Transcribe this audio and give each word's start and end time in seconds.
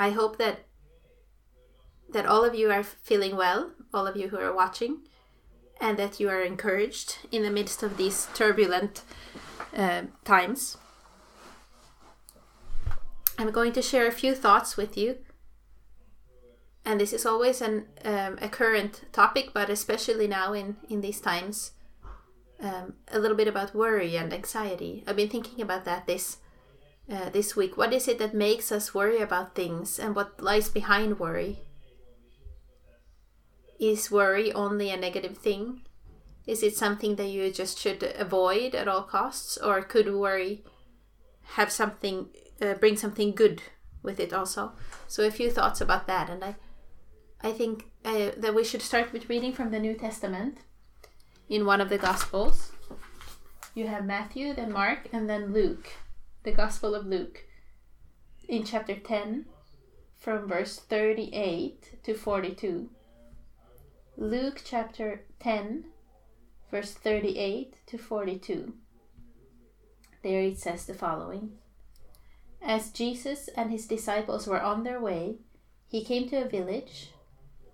I 0.00 0.12
hope 0.12 0.38
that 0.38 0.60
that 2.12 2.24
all 2.24 2.42
of 2.42 2.54
you 2.54 2.72
are 2.72 2.82
feeling 2.82 3.36
well, 3.36 3.72
all 3.92 4.06
of 4.06 4.16
you 4.16 4.28
who 4.28 4.38
are 4.38 4.52
watching, 4.52 5.02
and 5.78 5.98
that 5.98 6.18
you 6.18 6.30
are 6.30 6.40
encouraged 6.40 7.18
in 7.30 7.42
the 7.42 7.50
midst 7.50 7.82
of 7.82 7.98
these 7.98 8.26
turbulent 8.34 9.02
uh, 9.76 10.04
times. 10.24 10.78
I'm 13.38 13.50
going 13.50 13.72
to 13.74 13.82
share 13.82 14.06
a 14.06 14.12
few 14.22 14.34
thoughts 14.34 14.76
with 14.76 14.96
you. 14.96 15.18
And 16.84 16.98
this 16.98 17.12
is 17.12 17.26
always 17.26 17.60
an, 17.60 17.84
um, 18.04 18.38
a 18.40 18.48
current 18.48 19.02
topic, 19.12 19.50
but 19.52 19.68
especially 19.68 20.26
now 20.26 20.54
in, 20.54 20.76
in 20.88 21.02
these 21.02 21.20
times, 21.20 21.72
um, 22.58 22.94
a 23.12 23.18
little 23.18 23.36
bit 23.36 23.48
about 23.48 23.74
worry 23.74 24.16
and 24.16 24.32
anxiety. 24.32 25.04
I've 25.06 25.16
been 25.16 25.28
thinking 25.28 25.60
about 25.60 25.84
that 25.84 26.06
this 26.06 26.38
uh, 27.10 27.30
this 27.30 27.56
week. 27.56 27.76
What 27.76 27.92
is 27.92 28.08
it 28.08 28.18
that 28.18 28.34
makes 28.34 28.70
us 28.70 28.94
worry 28.94 29.20
about 29.20 29.54
things, 29.54 29.98
and 29.98 30.14
what 30.14 30.40
lies 30.40 30.68
behind 30.68 31.18
worry? 31.18 31.62
Is 33.78 34.10
worry 34.10 34.52
only 34.52 34.90
a 34.90 34.96
negative 34.96 35.38
thing? 35.38 35.82
Is 36.46 36.62
it 36.62 36.76
something 36.76 37.16
that 37.16 37.28
you 37.28 37.50
just 37.52 37.78
should 37.78 38.02
avoid 38.18 38.74
at 38.74 38.88
all 38.88 39.02
costs, 39.02 39.56
or 39.56 39.82
could 39.82 40.12
worry 40.14 40.64
have 41.54 41.72
something 41.72 42.28
uh, 42.60 42.74
bring 42.74 42.96
something 42.96 43.34
good 43.34 43.62
with 44.02 44.20
it 44.20 44.32
also? 44.32 44.72
So 45.08 45.24
a 45.24 45.30
few 45.30 45.50
thoughts 45.50 45.80
about 45.80 46.06
that, 46.06 46.30
and 46.30 46.44
I, 46.44 46.56
I 47.42 47.52
think 47.52 47.90
uh, 48.04 48.30
that 48.36 48.54
we 48.54 48.64
should 48.64 48.82
start 48.82 49.12
with 49.12 49.28
reading 49.28 49.52
from 49.52 49.70
the 49.70 49.78
New 49.78 49.94
Testament, 49.94 50.58
in 51.48 51.66
one 51.66 51.80
of 51.80 51.88
the 51.88 51.98
Gospels. 51.98 52.72
You 53.74 53.88
have 53.88 54.04
Matthew, 54.04 54.54
then 54.54 54.72
Mark, 54.72 55.08
and 55.12 55.28
then 55.28 55.52
Luke, 55.52 55.88
the 56.42 56.52
Gospel 56.52 56.94
of 56.94 57.06
Luke, 57.06 57.44
in 58.48 58.64
chapter 58.64 58.96
ten, 58.96 59.44
from 60.18 60.48
verse 60.48 60.78
thirty-eight 60.78 62.02
to 62.02 62.14
forty-two. 62.14 62.88
Luke 64.16 64.62
chapter 64.64 65.24
10, 65.40 65.84
verse 66.70 66.92
38 66.92 67.74
to 67.86 67.96
42. 67.96 68.74
There 70.22 70.42
it 70.42 70.58
says 70.58 70.84
the 70.84 70.92
following 70.92 71.52
As 72.60 72.90
Jesus 72.90 73.48
and 73.56 73.70
his 73.70 73.86
disciples 73.86 74.46
were 74.46 74.60
on 74.60 74.84
their 74.84 75.00
way, 75.00 75.36
he 75.88 76.04
came 76.04 76.28
to 76.28 76.44
a 76.44 76.48
village 76.48 77.12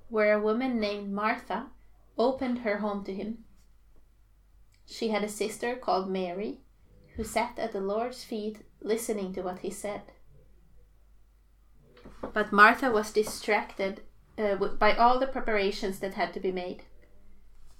where 0.08 0.34
a 0.34 0.40
woman 0.40 0.78
named 0.78 1.12
Martha 1.12 1.66
opened 2.16 2.58
her 2.58 2.78
home 2.78 3.02
to 3.04 3.14
him. 3.14 3.38
She 4.86 5.08
had 5.08 5.24
a 5.24 5.28
sister 5.28 5.74
called 5.74 6.08
Mary 6.08 6.60
who 7.16 7.24
sat 7.24 7.58
at 7.58 7.72
the 7.72 7.80
Lord's 7.80 8.24
feet 8.24 8.58
listening 8.80 9.32
to 9.34 9.42
what 9.42 9.60
he 9.60 9.70
said. 9.70 10.02
But 12.32 12.52
Martha 12.52 12.90
was 12.90 13.10
distracted 13.10 14.02
uh, 14.38 14.56
by 14.56 14.94
all 14.94 15.18
the 15.18 15.26
preparations 15.26 15.98
that 16.00 16.14
had 16.14 16.34
to 16.34 16.40
be 16.40 16.52
made. 16.52 16.82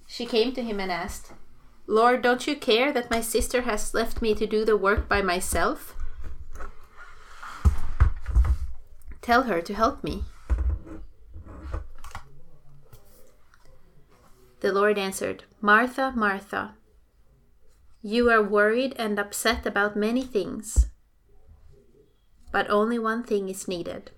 She 0.07 0.25
came 0.25 0.53
to 0.55 0.63
him 0.63 0.81
and 0.81 0.91
asked, 0.91 1.33
Lord, 1.87 2.23
don't 2.23 2.47
you 2.47 2.57
care 2.57 2.93
that 2.93 3.11
my 3.11 3.21
sister 3.21 3.63
has 3.63 3.95
left 3.95 4.23
me 4.23 4.35
to 4.35 4.47
do 4.47 4.65
the 4.65 4.77
work 4.77 5.09
by 5.09 5.23
myself? 5.23 5.95
Tell 9.21 9.43
her 9.43 9.61
to 9.61 9.75
help 9.75 10.03
me. 10.03 10.25
The 14.61 14.73
Lord 14.73 14.99
answered, 14.99 15.45
Martha, 15.61 16.13
Martha, 16.17 16.76
you 18.07 18.31
are 18.31 18.41
worried 18.41 18.95
and 19.01 19.19
upset 19.19 19.67
about 19.67 19.97
many 19.97 20.23
things, 20.23 20.91
but 22.53 22.71
only 22.71 23.01
one 23.01 23.25
thing 23.25 23.49
is 23.49 23.67
needed. 23.67 24.13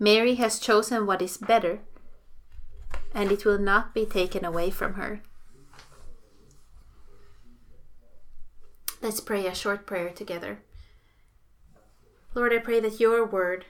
Mary 0.00 0.34
has 0.34 0.58
chosen 0.58 1.06
what 1.06 1.22
is 1.22 1.36
better, 1.36 1.78
and 3.14 3.30
it 3.30 3.44
will 3.44 3.60
not 3.60 3.94
be 3.94 4.04
taken 4.04 4.44
away 4.44 4.70
from 4.70 4.94
her. 4.94 5.22
Let's 9.00 9.20
pray 9.20 9.46
a 9.46 9.54
short 9.54 9.86
prayer 9.86 10.10
together. 10.10 10.64
Lord, 12.34 12.52
I 12.52 12.58
pray 12.58 12.80
that 12.80 12.98
your 12.98 13.24
word 13.24 13.66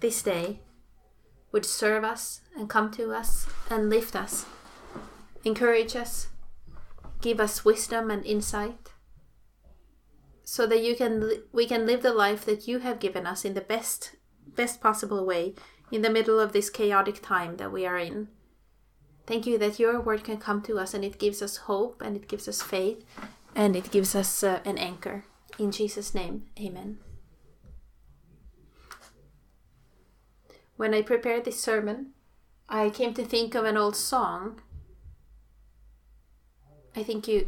this 0.00 0.24
day 0.24 0.58
would 1.52 1.64
serve 1.64 2.02
us 2.02 2.40
and 2.56 2.68
come 2.68 2.90
to 2.94 3.12
us 3.14 3.46
and 3.70 3.88
lift 3.88 4.16
us, 4.16 4.44
encourage 5.44 5.94
us, 5.94 6.26
give 7.20 7.40
us 7.40 7.64
wisdom 7.64 8.10
and 8.10 8.24
insight 8.24 8.90
so 10.44 10.66
that 10.66 10.82
you 10.82 10.96
can 10.96 11.30
we 11.52 11.66
can 11.66 11.86
live 11.86 12.02
the 12.02 12.12
life 12.12 12.44
that 12.44 12.66
you 12.66 12.78
have 12.78 13.00
given 13.00 13.26
us 13.26 13.44
in 13.44 13.54
the 13.54 13.60
best 13.60 14.16
best 14.56 14.80
possible 14.80 15.26
way 15.26 15.54
in 15.90 16.02
the 16.02 16.10
middle 16.10 16.40
of 16.40 16.52
this 16.52 16.70
chaotic 16.70 17.20
time 17.22 17.56
that 17.56 17.72
we 17.72 17.86
are 17.86 17.98
in. 17.98 18.28
Thank 19.26 19.46
you 19.46 19.58
that 19.58 19.78
your 19.78 20.00
word 20.00 20.24
can 20.24 20.38
come 20.38 20.62
to 20.62 20.78
us 20.78 20.94
and 20.94 21.04
it 21.04 21.18
gives 21.18 21.42
us 21.42 21.68
hope 21.68 22.00
and 22.00 22.16
it 22.16 22.28
gives 22.28 22.48
us 22.48 22.62
faith 22.62 23.04
and 23.54 23.76
it 23.76 23.90
gives 23.90 24.14
us 24.14 24.42
uh, 24.42 24.60
an 24.64 24.78
anchor. 24.78 25.24
In 25.58 25.70
Jesus' 25.70 26.14
name, 26.14 26.44
amen. 26.58 26.98
When 30.76 30.94
I 30.94 31.02
prepared 31.02 31.44
this 31.44 31.60
sermon, 31.60 32.12
I 32.68 32.88
came 32.90 33.12
to 33.14 33.24
think 33.24 33.54
of 33.54 33.64
an 33.64 33.76
old 33.76 33.96
song. 33.96 34.62
I 36.96 37.02
think 37.02 37.28
you 37.28 37.46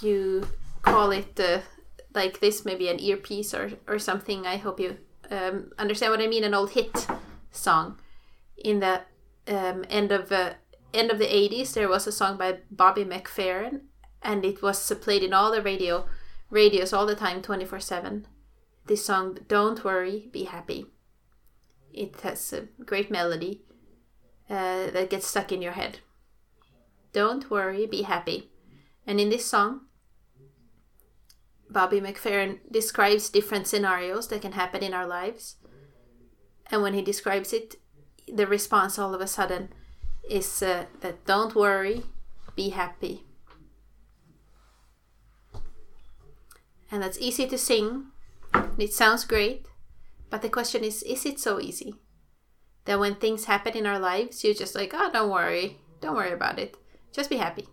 you 0.00 0.48
call 0.82 1.10
it 1.10 1.38
uh, 1.38 1.60
like 2.14 2.40
this, 2.40 2.64
maybe 2.64 2.88
an 2.88 3.00
earpiece 3.00 3.54
or, 3.54 3.72
or 3.86 3.98
something. 3.98 4.46
I 4.46 4.56
hope 4.56 4.80
you 4.80 4.96
um, 5.30 5.72
understand 5.78 6.12
what 6.12 6.20
I 6.20 6.26
mean. 6.26 6.44
An 6.44 6.54
old 6.54 6.70
hit 6.70 7.06
song. 7.50 7.98
In 8.56 8.80
the 8.80 9.02
um, 9.48 9.84
end 9.88 10.12
of 10.12 10.30
uh, 10.32 10.54
end 10.92 11.10
of 11.10 11.18
the 11.18 11.26
80s, 11.26 11.74
there 11.74 11.88
was 11.88 12.06
a 12.06 12.12
song 12.12 12.36
by 12.36 12.58
Bobby 12.70 13.04
McFerrin, 13.04 13.82
and 14.22 14.44
it 14.44 14.62
was 14.62 14.92
played 15.00 15.22
in 15.22 15.32
all 15.32 15.50
the 15.50 15.62
radio 15.62 16.06
radios 16.50 16.92
all 16.92 17.06
the 17.06 17.14
time, 17.14 17.42
24 17.42 17.80
7. 17.80 18.26
This 18.86 19.04
song, 19.04 19.38
Don't 19.48 19.84
Worry, 19.84 20.28
Be 20.32 20.44
Happy. 20.44 20.86
It 21.92 22.20
has 22.20 22.52
a 22.52 22.68
great 22.84 23.10
melody 23.10 23.62
uh, 24.48 24.90
that 24.90 25.10
gets 25.10 25.26
stuck 25.26 25.52
in 25.52 25.62
your 25.62 25.72
head. 25.72 26.00
Don't 27.12 27.50
worry, 27.50 27.86
be 27.86 28.02
happy. 28.02 28.49
And 29.06 29.20
in 29.20 29.30
this 29.30 29.46
song, 29.46 29.82
Bobby 31.70 32.00
McFerrin 32.00 32.58
describes 32.70 33.30
different 33.30 33.66
scenarios 33.66 34.28
that 34.28 34.42
can 34.42 34.52
happen 34.52 34.82
in 34.82 34.94
our 34.94 35.06
lives. 35.06 35.56
And 36.70 36.82
when 36.82 36.94
he 36.94 37.02
describes 37.02 37.52
it, 37.52 37.76
the 38.32 38.46
response 38.46 38.98
all 38.98 39.14
of 39.14 39.20
a 39.20 39.26
sudden 39.26 39.70
is 40.28 40.62
uh, 40.62 40.86
that 41.00 41.24
don't 41.26 41.54
worry, 41.54 42.02
be 42.56 42.70
happy. 42.70 43.24
And 46.90 47.02
that's 47.02 47.18
easy 47.18 47.46
to 47.46 47.58
sing. 47.58 48.06
And 48.52 48.80
it 48.80 48.92
sounds 48.92 49.24
great. 49.24 49.66
But 50.28 50.42
the 50.42 50.48
question 50.48 50.84
is 50.84 51.02
is 51.02 51.24
it 51.24 51.38
so 51.38 51.60
easy? 51.60 51.94
That 52.84 52.98
when 52.98 53.14
things 53.14 53.44
happen 53.44 53.76
in 53.76 53.86
our 53.86 53.98
lives, 53.98 54.42
you're 54.42 54.54
just 54.54 54.74
like, 54.74 54.92
oh, 54.94 55.10
don't 55.12 55.30
worry. 55.30 55.78
Don't 56.00 56.16
worry 56.16 56.32
about 56.32 56.58
it. 56.58 56.76
Just 57.12 57.30
be 57.30 57.36
happy. 57.36 57.68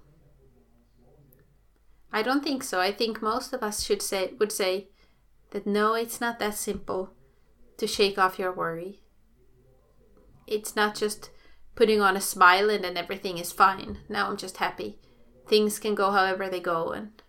I 2.11 2.21
don't 2.21 2.43
think 2.43 2.63
so. 2.63 2.79
I 2.79 2.91
think 2.91 3.21
most 3.21 3.53
of 3.53 3.63
us 3.63 3.83
should 3.83 4.01
say 4.01 4.33
would 4.39 4.51
say 4.51 4.87
that 5.51 5.67
no, 5.67 5.93
it's 5.93 6.21
not 6.21 6.39
that 6.39 6.55
simple 6.55 7.13
to 7.77 7.87
shake 7.87 8.17
off 8.17 8.39
your 8.39 8.51
worry. 8.51 9.01
It's 10.45 10.75
not 10.75 10.95
just 10.95 11.29
putting 11.75 12.01
on 12.01 12.17
a 12.17 12.21
smile 12.21 12.69
and 12.69 12.83
then 12.83 12.97
everything 12.97 13.37
is 13.37 13.51
fine. 13.51 13.99
Now 14.09 14.29
I'm 14.29 14.37
just 14.37 14.57
happy. 14.57 14.99
Things 15.47 15.79
can 15.79 15.95
go 15.95 16.11
however 16.11 16.49
they 16.49 16.59
go 16.59 16.91
and 16.91 17.21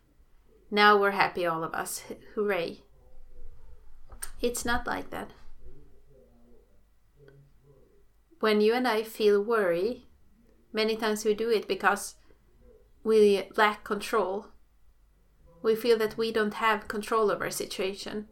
now 0.71 0.99
we're 0.99 1.13
happy 1.13 1.47
all 1.47 1.65
of 1.65 1.75
us. 1.75 2.03
Hooray. 2.35 2.83
It's 4.41 4.65
not 4.65 4.87
like 4.87 5.11
that. 5.11 5.31
When 8.41 8.61
you 8.61 8.75
and 8.75 8.87
I 8.87 9.03
feel 9.03 9.43
worry, 9.43 10.07
many 10.73 10.97
times 10.97 11.25
we 11.25 11.35
do 11.35 11.51
it 11.51 11.67
because 11.67 12.15
we 13.03 13.49
lack 13.57 13.83
control. 13.83 14.47
We 15.69 15.77
feel 15.77 15.99
that 15.99 16.17
we 16.17 16.33
don't 16.33 16.55
have 16.55 16.89
control 16.89 17.31
of 17.31 17.43
our 17.43 17.51
situation. 17.51 18.27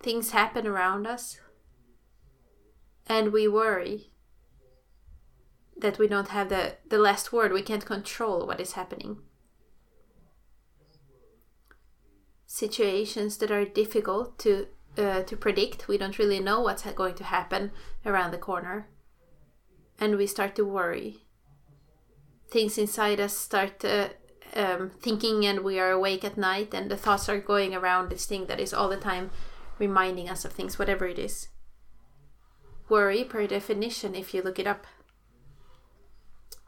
Things 0.00 0.32
happen 0.32 0.66
around 0.66 1.06
us, 1.06 1.38
and 3.06 3.32
we 3.32 3.46
worry 3.46 4.10
that 5.76 5.96
we 5.96 6.08
don't 6.08 6.30
have 6.30 6.48
the, 6.48 6.74
the 6.88 6.98
last 6.98 7.32
word. 7.32 7.52
We 7.52 7.62
can't 7.62 7.86
control 7.86 8.48
what 8.48 8.60
is 8.60 8.72
happening. 8.72 9.18
Situations 12.48 13.36
that 13.36 13.52
are 13.52 13.64
difficult 13.64 14.40
to 14.40 14.66
uh, 14.98 15.22
to 15.22 15.36
predict. 15.36 15.86
We 15.86 15.98
don't 15.98 16.18
really 16.18 16.40
know 16.40 16.60
what's 16.62 16.82
going 16.82 17.14
to 17.14 17.32
happen 17.36 17.70
around 18.04 18.32
the 18.32 18.38
corner. 18.38 18.88
And 20.00 20.16
we 20.16 20.26
start 20.26 20.56
to 20.56 20.64
worry. 20.64 21.28
Things 22.50 22.76
inside 22.76 23.20
us 23.20 23.38
start 23.38 23.84
uh, 23.84 24.08
um, 24.54 24.90
thinking, 25.00 25.44
and 25.46 25.60
we 25.60 25.78
are 25.78 25.90
awake 25.90 26.24
at 26.24 26.36
night, 26.36 26.74
and 26.74 26.90
the 26.90 26.96
thoughts 26.96 27.28
are 27.28 27.38
going 27.38 27.74
around 27.74 28.10
this 28.10 28.26
thing 28.26 28.46
that 28.46 28.60
is 28.60 28.74
all 28.74 28.88
the 28.88 28.96
time 28.96 29.30
reminding 29.78 30.28
us 30.28 30.44
of 30.44 30.52
things, 30.52 30.78
whatever 30.78 31.06
it 31.06 31.18
is. 31.18 31.48
Worry, 32.88 33.24
per 33.24 33.46
definition, 33.46 34.14
if 34.14 34.32
you 34.32 34.42
look 34.42 34.58
it 34.58 34.66
up, 34.66 34.86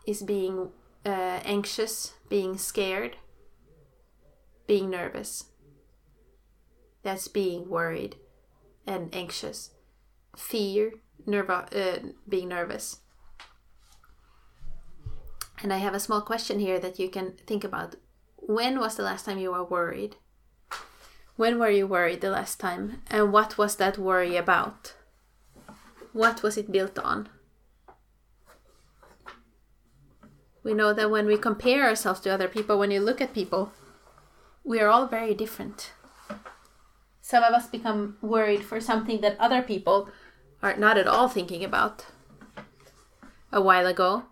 is 0.07 0.23
being 0.23 0.71
uh, 1.05 1.41
anxious, 1.45 2.15
being 2.29 2.59
scared, 2.59 3.17
being 4.67 4.91
nervous. 4.91 5.45
That's 7.03 7.29
being 7.29 7.69
worried 7.69 8.17
and 8.87 9.15
anxious. 9.15 9.71
Fear, 10.37 10.93
nervo- 11.27 11.67
uh, 11.75 12.11
being 12.29 12.49
nervous. 12.49 13.00
And 15.63 15.73
I 15.73 15.79
have 15.79 15.95
a 15.95 16.01
small 16.01 16.23
question 16.23 16.59
here 16.59 16.79
that 16.81 16.99
you 16.99 17.09
can 17.11 17.35
think 17.47 17.65
about. 17.65 17.97
When 18.37 18.81
was 18.81 18.97
the 18.97 19.03
last 19.03 19.27
time 19.27 19.39
you 19.39 19.53
were 19.53 19.65
worried? 19.65 20.17
When 21.37 21.59
were 21.59 21.71
you 21.71 21.87
worried 21.87 22.21
the 22.21 22.31
last 22.31 22.59
time? 22.59 23.03
And 23.11 23.33
what 23.33 23.59
was 23.59 23.77
that 23.77 23.99
worry 23.99 24.37
about? 24.37 24.95
What 26.13 26.43
was 26.43 26.57
it 26.57 26.73
built 26.73 26.99
on? 26.99 27.29
We 30.63 30.75
know 30.75 30.93
that 30.93 31.11
when 31.11 31.27
we 31.27 31.39
compare 31.39 31.85
ourselves 31.85 32.21
to 32.21 32.31
other 32.31 32.49
people, 32.49 32.79
when 32.79 32.91
you 32.91 33.01
look 33.01 33.21
at 33.21 33.33
people, 33.33 33.73
we 34.65 34.81
are 34.81 34.89
all 34.89 35.07
very 35.07 35.35
different. 35.35 35.93
Some 37.21 37.43
of 37.43 37.55
us 37.55 37.67
become 37.67 38.17
worried 38.21 38.65
for 38.65 38.81
something 38.81 39.21
that 39.21 39.39
other 39.39 39.63
people 39.63 40.09
are 40.63 40.77
not 40.77 40.99
at 40.99 41.07
all 41.07 41.29
thinking 41.29 41.65
about. 41.65 42.07
A 43.53 43.61
while 43.61 43.87
ago, 43.87 44.25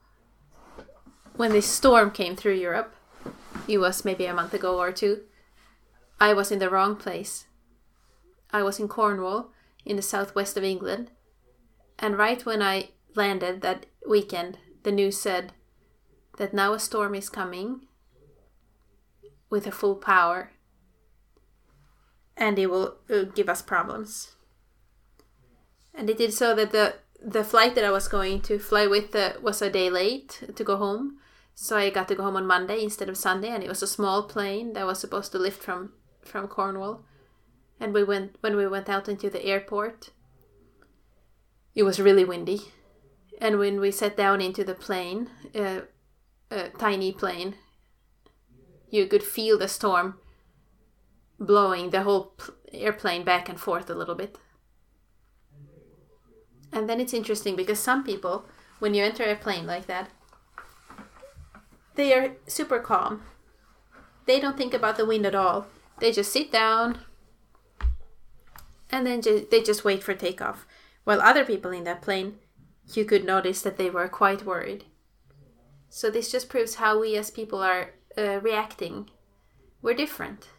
when 1.38 1.52
this 1.52 1.66
storm 1.66 2.10
came 2.10 2.34
through 2.34 2.54
Europe, 2.54 2.92
it 3.68 3.78
was 3.78 4.04
maybe 4.04 4.26
a 4.26 4.34
month 4.34 4.52
ago 4.52 4.78
or 4.78 4.90
two, 4.90 5.22
I 6.20 6.34
was 6.34 6.50
in 6.50 6.58
the 6.58 6.68
wrong 6.68 6.96
place. 6.96 7.46
I 8.50 8.64
was 8.64 8.80
in 8.80 8.88
Cornwall, 8.88 9.52
in 9.84 9.94
the 9.94 10.02
southwest 10.02 10.56
of 10.56 10.64
England, 10.64 11.12
and 11.96 12.18
right 12.18 12.44
when 12.44 12.60
I 12.60 12.90
landed 13.14 13.60
that 13.60 13.86
weekend, 14.06 14.58
the 14.82 14.90
news 14.90 15.20
said 15.20 15.52
that 16.38 16.52
now 16.52 16.72
a 16.72 16.80
storm 16.80 17.14
is 17.14 17.28
coming 17.28 17.86
with 19.48 19.66
a 19.66 19.72
full 19.72 19.94
power 19.94 20.50
and 22.36 22.58
it 22.58 22.66
will 22.66 22.96
give 23.34 23.48
us 23.48 23.62
problems. 23.62 24.34
And 25.94 26.10
it 26.10 26.18
did 26.18 26.32
so 26.32 26.54
that 26.54 26.72
the 26.72 26.94
the 27.20 27.42
flight 27.42 27.74
that 27.74 27.84
I 27.84 27.90
was 27.90 28.06
going 28.06 28.40
to 28.42 28.60
fly 28.60 28.86
with 28.86 29.14
uh, 29.14 29.32
was 29.42 29.60
a 29.60 29.70
day 29.70 29.90
late 29.90 30.44
to 30.54 30.64
go 30.64 30.76
home. 30.76 31.18
So 31.60 31.76
I 31.76 31.90
got 31.90 32.06
to 32.06 32.14
go 32.14 32.22
home 32.22 32.36
on 32.36 32.46
Monday 32.46 32.84
instead 32.84 33.08
of 33.08 33.16
Sunday, 33.16 33.48
and 33.48 33.64
it 33.64 33.68
was 33.68 33.82
a 33.82 33.86
small 33.88 34.22
plane 34.22 34.74
that 34.74 34.86
was 34.86 35.00
supposed 35.00 35.32
to 35.32 35.40
lift 35.40 35.60
from 35.60 35.92
from 36.22 36.46
Cornwall. 36.46 37.04
And 37.80 37.92
we 37.92 38.04
went 38.04 38.36
when 38.40 38.54
we 38.54 38.68
went 38.68 38.88
out 38.88 39.08
into 39.08 39.28
the 39.28 39.44
airport. 39.44 40.10
It 41.74 41.82
was 41.82 41.98
really 41.98 42.24
windy, 42.24 42.60
and 43.40 43.58
when 43.58 43.80
we 43.80 43.90
sat 43.90 44.16
down 44.16 44.40
into 44.40 44.62
the 44.62 44.74
plane, 44.74 45.30
a 45.52 45.82
tiny 46.78 47.10
plane, 47.10 47.56
you 48.88 49.08
could 49.08 49.24
feel 49.24 49.58
the 49.58 49.66
storm 49.66 50.14
blowing 51.40 51.90
the 51.90 52.04
whole 52.04 52.36
airplane 52.72 53.24
back 53.24 53.48
and 53.48 53.58
forth 53.58 53.90
a 53.90 53.96
little 53.96 54.14
bit. 54.14 54.38
And 56.72 56.88
then 56.88 57.00
it's 57.00 57.14
interesting 57.14 57.56
because 57.56 57.80
some 57.80 58.04
people, 58.04 58.46
when 58.78 58.94
you 58.94 59.02
enter 59.02 59.24
a 59.24 59.34
plane 59.34 59.66
like 59.66 59.86
that, 59.88 60.10
they 61.98 62.14
are 62.14 62.36
super 62.46 62.78
calm. 62.78 63.22
They 64.24 64.38
don't 64.38 64.56
think 64.56 64.72
about 64.72 64.96
the 64.96 65.04
wind 65.04 65.26
at 65.26 65.34
all. 65.34 65.66
They 65.98 66.12
just 66.12 66.32
sit 66.32 66.52
down 66.52 67.00
and 68.88 69.04
then 69.04 69.20
ju- 69.20 69.48
they 69.50 69.62
just 69.62 69.84
wait 69.84 70.04
for 70.04 70.14
takeoff. 70.14 70.64
While 71.02 71.20
other 71.20 71.44
people 71.44 71.72
in 71.72 71.82
that 71.84 72.00
plane, 72.00 72.38
you 72.94 73.04
could 73.04 73.24
notice 73.24 73.62
that 73.62 73.78
they 73.78 73.90
were 73.90 74.08
quite 74.08 74.46
worried. 74.46 74.84
So 75.88 76.08
this 76.08 76.30
just 76.30 76.48
proves 76.48 76.76
how 76.76 77.00
we 77.00 77.16
as 77.16 77.32
people 77.32 77.58
are 77.58 77.94
uh, 78.16 78.38
reacting. 78.42 79.10
We're 79.82 79.94
different. 79.94 80.50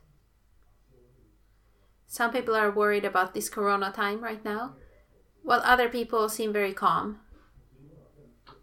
Some 2.05 2.33
people 2.33 2.55
are 2.55 2.69
worried 2.69 3.05
about 3.05 3.33
this 3.33 3.47
corona 3.49 3.93
time 3.95 4.19
right 4.19 4.43
now, 4.43 4.75
while 5.43 5.61
other 5.63 5.87
people 5.87 6.27
seem 6.27 6.51
very 6.51 6.73
calm. 6.73 7.21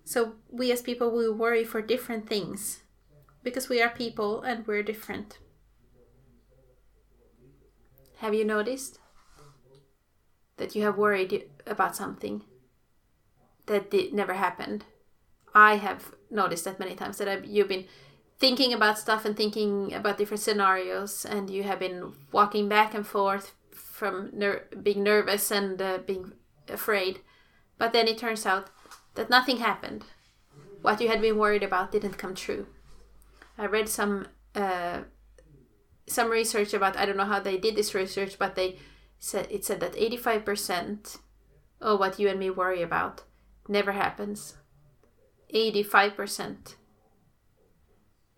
So 0.07 0.35
we 0.49 0.71
as 0.71 0.83
people 0.83 1.11
we 1.11 1.29
worry 1.29 1.65
for 1.65 1.83
different 1.83 2.29
things 2.29 2.85
because 3.43 3.69
we 3.69 3.83
are 3.83 3.89
people 3.89 4.41
and 4.41 4.65
we're 4.65 4.85
different. 4.85 5.39
Have 8.19 8.33
you 8.33 8.45
noticed 8.45 9.01
that 10.59 10.77
you 10.77 10.85
have 10.85 10.97
worried 10.97 11.51
about 11.67 11.97
something 11.97 12.45
that 13.67 13.91
did, 13.91 14.15
never 14.15 14.35
happened? 14.35 14.85
I 15.53 15.75
have 15.75 16.15
noticed 16.31 16.67
that 16.67 16.79
many 16.79 16.95
times 16.95 17.19
that 17.19 17.27
I've, 17.29 17.45
you've 17.45 17.69
been 17.69 17.87
thinking 18.39 18.73
about 18.73 19.01
stuff 19.01 19.25
and 19.25 19.37
thinking 19.37 19.93
about 19.93 20.19
different 20.19 20.41
scenarios, 20.41 21.25
and 21.25 21.51
you 21.51 21.65
have 21.65 21.81
been 21.81 22.13
walking 22.31 22.69
back 22.69 22.95
and 22.95 23.05
forth 23.05 23.55
from 23.73 24.31
ner- 24.33 24.69
being 24.81 25.03
nervous 25.03 25.51
and 25.51 25.83
uh, 25.83 25.99
being 25.99 26.33
afraid. 26.69 27.23
But 27.77 27.93
then 27.93 28.07
it 28.07 28.19
turns 28.19 28.47
out 28.47 28.71
that 29.17 29.31
nothing 29.31 29.59
happened. 29.59 30.05
What 30.83 31.01
you 31.01 31.09
had 31.09 31.21
been 31.21 31.39
worried 31.39 31.63
about 31.63 31.91
didn't 31.93 32.19
come 32.19 32.35
true. 32.35 32.67
I 33.59 33.67
read 33.67 33.89
some 33.89 34.29
uh, 34.55 35.01
some 36.07 36.31
research 36.31 36.73
about 36.73 36.97
I 36.97 37.07
don't 37.07 37.17
know 37.17 37.25
how 37.25 37.41
they 37.41 37.59
did 37.59 37.75
this 37.75 37.95
research, 37.95 38.39
but 38.39 38.55
they 38.55 38.79
said 39.19 39.49
it 39.51 39.65
said 39.65 39.81
that 39.81 39.97
eighty 39.97 40.17
five 40.17 40.45
percent 40.45 41.17
of 41.81 41.99
what 41.99 42.19
you 42.19 42.29
and 42.29 42.39
me 42.39 42.51
worry 42.51 42.83
about 42.83 43.25
never 43.69 43.93
happens. 43.93 44.57
Eighty 45.51 45.83
five 45.83 46.15
percent 46.15 46.77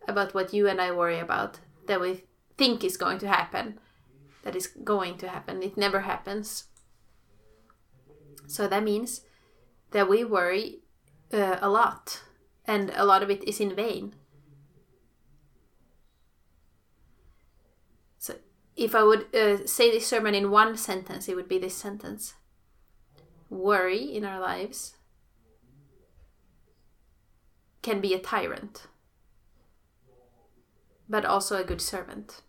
about 0.07 0.33
what 0.33 0.55
you 0.55 0.67
and 0.67 0.81
I 0.81 0.91
worry 0.91 1.19
about 1.19 1.61
that 1.87 2.01
we 2.01 2.25
think 2.57 2.83
is 2.83 2.97
going 2.97 3.19
to 3.19 3.29
happen, 3.29 3.79
that 4.43 4.57
is 4.57 4.67
going 4.67 5.19
to 5.19 5.29
happen. 5.29 5.63
It 5.63 5.77
never 5.77 6.01
happens. 6.01 6.65
So 8.47 8.67
that 8.69 8.83
means 8.83 9.21
that 9.91 10.09
we 10.09 10.25
worry 10.25 10.81
uh, 11.33 11.57
a 11.61 11.69
lot, 11.69 12.23
and 12.67 12.93
a 12.95 13.05
lot 13.05 13.23
of 13.23 13.31
it 13.31 13.43
is 13.45 13.61
in 13.61 13.75
vain. 13.75 14.15
So 18.19 18.37
if 18.77 18.95
I 18.95 19.03
would 19.03 19.35
uh, 19.35 19.67
say 19.67 19.91
this 19.91 20.07
sermon 20.07 20.35
in 20.35 20.51
one 20.51 20.77
sentence, 20.77 21.29
it 21.29 21.37
would 21.37 21.49
be 21.49 21.59
this 21.59 21.75
sentence 21.75 22.35
Worry 23.51 24.03
in 24.15 24.27
our 24.27 24.39
lives 24.39 24.97
can 27.81 28.01
be 28.01 28.13
a 28.13 28.19
tyrant 28.19 28.89
but 31.09 31.25
also 31.25 31.57
a 31.57 31.65
good 31.65 31.81
servant. 31.81 32.43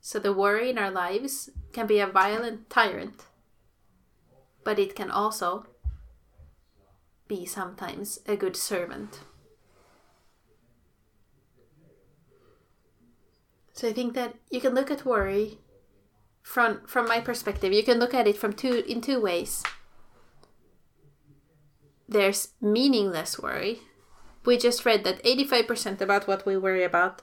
So 0.00 0.18
the 0.18 0.32
worry 0.32 0.70
in 0.70 0.78
our 0.78 0.90
lives 0.90 1.50
can 1.72 1.86
be 1.86 1.98
a 1.98 2.06
violent 2.06 2.70
tyrant, 2.70 3.26
but 4.64 4.78
it 4.78 4.94
can 4.94 5.10
also 5.10 5.66
be 7.28 7.46
sometimes 7.46 8.20
a 8.26 8.36
good 8.36 8.56
servant. 8.56 9.20
So 13.72 13.88
I 13.88 13.92
think 13.92 14.14
that 14.14 14.36
you 14.50 14.60
can 14.60 14.74
look 14.74 14.90
at 14.90 15.04
worry 15.04 15.58
from 16.42 16.82
from 16.86 17.08
my 17.08 17.20
perspective. 17.20 17.72
You 17.72 17.82
can 17.82 17.98
look 17.98 18.14
at 18.14 18.28
it 18.28 18.36
from 18.36 18.52
two 18.52 18.84
in 18.86 19.00
two 19.00 19.20
ways. 19.20 19.62
There's 22.08 22.48
meaningless 22.60 23.38
worry. 23.38 23.80
We 24.44 24.58
just 24.58 24.84
read 24.84 25.04
that 25.04 25.24
85% 25.24 26.02
about 26.02 26.28
what 26.28 26.44
we 26.44 26.56
worry 26.56 26.84
about 26.84 27.22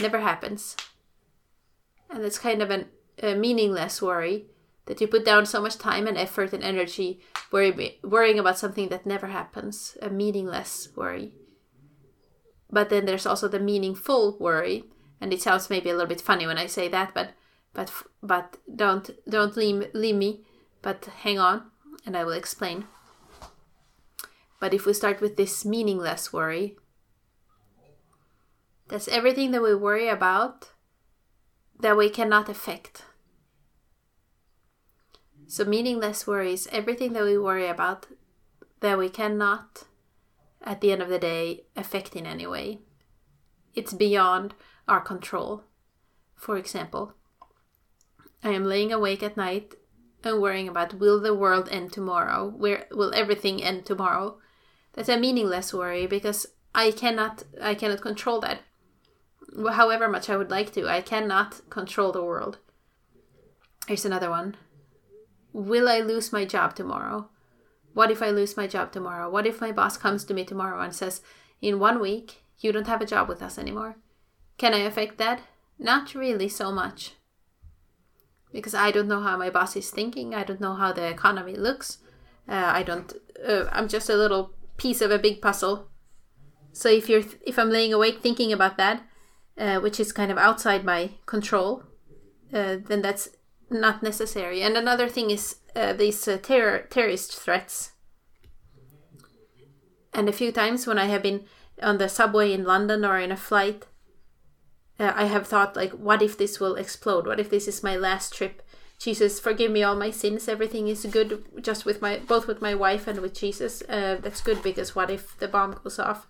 never 0.00 0.18
happens. 0.18 0.76
And 2.10 2.24
it's 2.24 2.40
kind 2.40 2.60
of 2.60 2.70
an, 2.70 2.88
a 3.22 3.36
meaningless 3.36 4.02
worry 4.02 4.46
that 4.86 5.00
you 5.00 5.06
put 5.06 5.24
down 5.24 5.46
so 5.46 5.60
much 5.60 5.78
time 5.78 6.06
and 6.06 6.18
effort 6.18 6.52
and 6.52 6.62
energy 6.62 7.20
worry, 7.50 7.98
worrying 8.02 8.38
about 8.38 8.58
something 8.58 8.88
that 8.88 9.06
never 9.06 9.28
happens, 9.28 9.96
a 10.02 10.10
meaningless 10.10 10.88
worry. 10.94 11.34
But 12.70 12.90
then 12.90 13.06
there's 13.06 13.26
also 13.26 13.48
the 13.48 13.60
meaningful 13.60 14.36
worry, 14.38 14.84
and 15.20 15.32
it 15.32 15.40
sounds 15.40 15.70
maybe 15.70 15.90
a 15.90 15.94
little 15.94 16.08
bit 16.08 16.20
funny 16.20 16.46
when 16.46 16.58
I 16.58 16.66
say 16.66 16.88
that, 16.88 17.14
but 17.14 17.30
but 17.72 17.92
but 18.22 18.56
don't 18.74 19.10
don't 19.28 19.56
leave, 19.56 19.90
leave 19.94 20.16
me, 20.16 20.44
but 20.82 21.04
hang 21.22 21.38
on, 21.38 21.70
and 22.04 22.16
I 22.16 22.24
will 22.24 22.32
explain. 22.32 22.86
But 24.60 24.74
if 24.74 24.86
we 24.86 24.92
start 24.92 25.20
with 25.20 25.36
this 25.36 25.64
meaningless 25.64 26.32
worry, 26.32 26.76
that's 28.88 29.08
everything 29.08 29.50
that 29.52 29.62
we 29.62 29.74
worry 29.74 30.08
about 30.08 30.70
that 31.80 31.96
we 31.96 32.08
cannot 32.10 32.48
affect. 32.48 33.04
So, 35.46 35.64
meaningless 35.64 36.26
worries, 36.26 36.66
everything 36.72 37.12
that 37.12 37.24
we 37.24 37.38
worry 37.38 37.68
about 37.68 38.06
that 38.80 38.98
we 38.98 39.08
cannot, 39.08 39.84
at 40.62 40.80
the 40.80 40.92
end 40.92 41.02
of 41.02 41.08
the 41.08 41.18
day, 41.18 41.64
affect 41.76 42.16
in 42.16 42.26
any 42.26 42.46
way. 42.46 42.78
It's 43.74 43.92
beyond 43.92 44.54
our 44.88 45.00
control. 45.00 45.64
For 46.34 46.56
example, 46.56 47.14
I 48.42 48.50
am 48.50 48.64
laying 48.64 48.92
awake 48.92 49.22
at 49.22 49.36
night 49.36 49.74
and 50.22 50.40
worrying 50.40 50.68
about 50.68 50.94
will 50.94 51.20
the 51.20 51.34
world 51.34 51.68
end 51.70 51.92
tomorrow? 51.92 52.48
Where 52.48 52.86
will 52.90 53.12
everything 53.14 53.62
end 53.62 53.86
tomorrow? 53.86 54.38
That's 54.92 55.08
a 55.08 55.18
meaningless 55.18 55.74
worry 55.74 56.06
because 56.06 56.46
I 56.74 56.90
cannot 56.90 57.44
I 57.60 57.74
cannot 57.74 58.00
control 58.00 58.40
that. 58.40 58.62
However 59.72 60.08
much 60.08 60.28
I 60.28 60.36
would 60.36 60.50
like 60.50 60.72
to, 60.72 60.88
I 60.88 61.00
cannot 61.00 61.60
control 61.70 62.12
the 62.12 62.24
world. 62.24 62.58
Here's 63.86 64.04
another 64.04 64.30
one. 64.30 64.56
Will 65.54 65.88
I 65.88 66.00
lose 66.00 66.32
my 66.32 66.44
job 66.44 66.74
tomorrow? 66.74 67.28
What 67.92 68.10
if 68.10 68.20
I 68.20 68.30
lose 68.30 68.56
my 68.56 68.66
job 68.66 68.90
tomorrow? 68.90 69.30
What 69.30 69.46
if 69.46 69.60
my 69.60 69.70
boss 69.70 69.96
comes 69.96 70.24
to 70.24 70.34
me 70.34 70.44
tomorrow 70.44 70.82
and 70.82 70.92
says, 70.92 71.22
In 71.62 71.78
one 71.78 72.00
week, 72.00 72.42
you 72.58 72.72
don't 72.72 72.88
have 72.88 73.00
a 73.00 73.06
job 73.06 73.28
with 73.28 73.40
us 73.40 73.56
anymore? 73.56 73.96
Can 74.58 74.74
I 74.74 74.78
affect 74.78 75.16
that? 75.18 75.42
Not 75.78 76.12
really 76.12 76.48
so 76.48 76.72
much. 76.72 77.12
Because 78.52 78.74
I 78.74 78.90
don't 78.90 79.06
know 79.06 79.22
how 79.22 79.36
my 79.36 79.48
boss 79.48 79.76
is 79.76 79.90
thinking. 79.90 80.34
I 80.34 80.42
don't 80.42 80.60
know 80.60 80.74
how 80.74 80.92
the 80.92 81.06
economy 81.06 81.54
looks. 81.54 81.98
Uh, 82.48 82.72
I 82.74 82.82
don't. 82.82 83.12
Uh, 83.46 83.66
I'm 83.70 83.86
just 83.86 84.10
a 84.10 84.16
little 84.16 84.54
piece 84.76 85.00
of 85.00 85.12
a 85.12 85.20
big 85.20 85.40
puzzle. 85.40 85.88
So 86.72 86.88
if 86.88 87.08
you're, 87.08 87.22
th- 87.22 87.40
if 87.46 87.60
I'm 87.60 87.70
laying 87.70 87.92
awake 87.92 88.20
thinking 88.20 88.52
about 88.52 88.76
that, 88.78 89.04
uh, 89.56 89.78
which 89.78 90.00
is 90.00 90.12
kind 90.12 90.32
of 90.32 90.38
outside 90.38 90.84
my 90.84 91.12
control, 91.26 91.84
uh, 92.52 92.78
then 92.84 93.02
that's 93.02 93.28
not 93.74 94.02
necessary. 94.02 94.62
And 94.62 94.76
another 94.76 95.08
thing 95.08 95.30
is 95.30 95.56
uh, 95.76 95.92
these 95.92 96.26
uh, 96.28 96.38
terror 96.40 96.86
terrorist 96.90 97.36
threats. 97.36 97.92
And 100.12 100.28
a 100.28 100.32
few 100.32 100.52
times 100.52 100.86
when 100.86 100.98
I 100.98 101.06
have 101.06 101.22
been 101.22 101.44
on 101.82 101.98
the 101.98 102.08
subway 102.08 102.52
in 102.52 102.64
London 102.64 103.04
or 103.04 103.18
in 103.18 103.32
a 103.32 103.36
flight, 103.36 103.86
uh, 105.00 105.12
I 105.14 105.24
have 105.24 105.48
thought 105.48 105.74
like, 105.74 105.90
what 105.92 106.22
if 106.22 106.38
this 106.38 106.60
will 106.60 106.76
explode? 106.76 107.26
What 107.26 107.40
if 107.40 107.50
this 107.50 107.66
is 107.66 107.82
my 107.82 107.96
last 107.96 108.32
trip? 108.32 108.62
Jesus, 109.00 109.40
forgive 109.40 109.72
me 109.72 109.82
all 109.82 109.96
my 109.96 110.12
sins. 110.12 110.46
Everything 110.48 110.86
is 110.86 111.04
good, 111.06 111.44
just 111.60 111.84
with 111.84 112.00
my 112.00 112.18
both 112.18 112.46
with 112.46 112.62
my 112.62 112.74
wife 112.74 113.08
and 113.08 113.18
with 113.18 113.34
Jesus. 113.34 113.82
Uh, 113.88 114.18
that's 114.22 114.40
good 114.40 114.62
because 114.62 114.94
what 114.94 115.10
if 115.10 115.36
the 115.38 115.48
bomb 115.48 115.80
goes 115.82 115.98
off? 115.98 116.28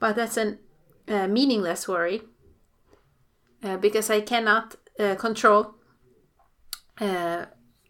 But 0.00 0.16
that's 0.16 0.36
a 0.36 0.58
uh, 1.06 1.28
meaningless 1.28 1.86
worry 1.86 2.22
uh, 3.62 3.76
because 3.76 4.10
I 4.10 4.20
cannot 4.20 4.74
control 5.16 5.77
uh, 7.00 7.46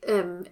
um, 0.08 0.46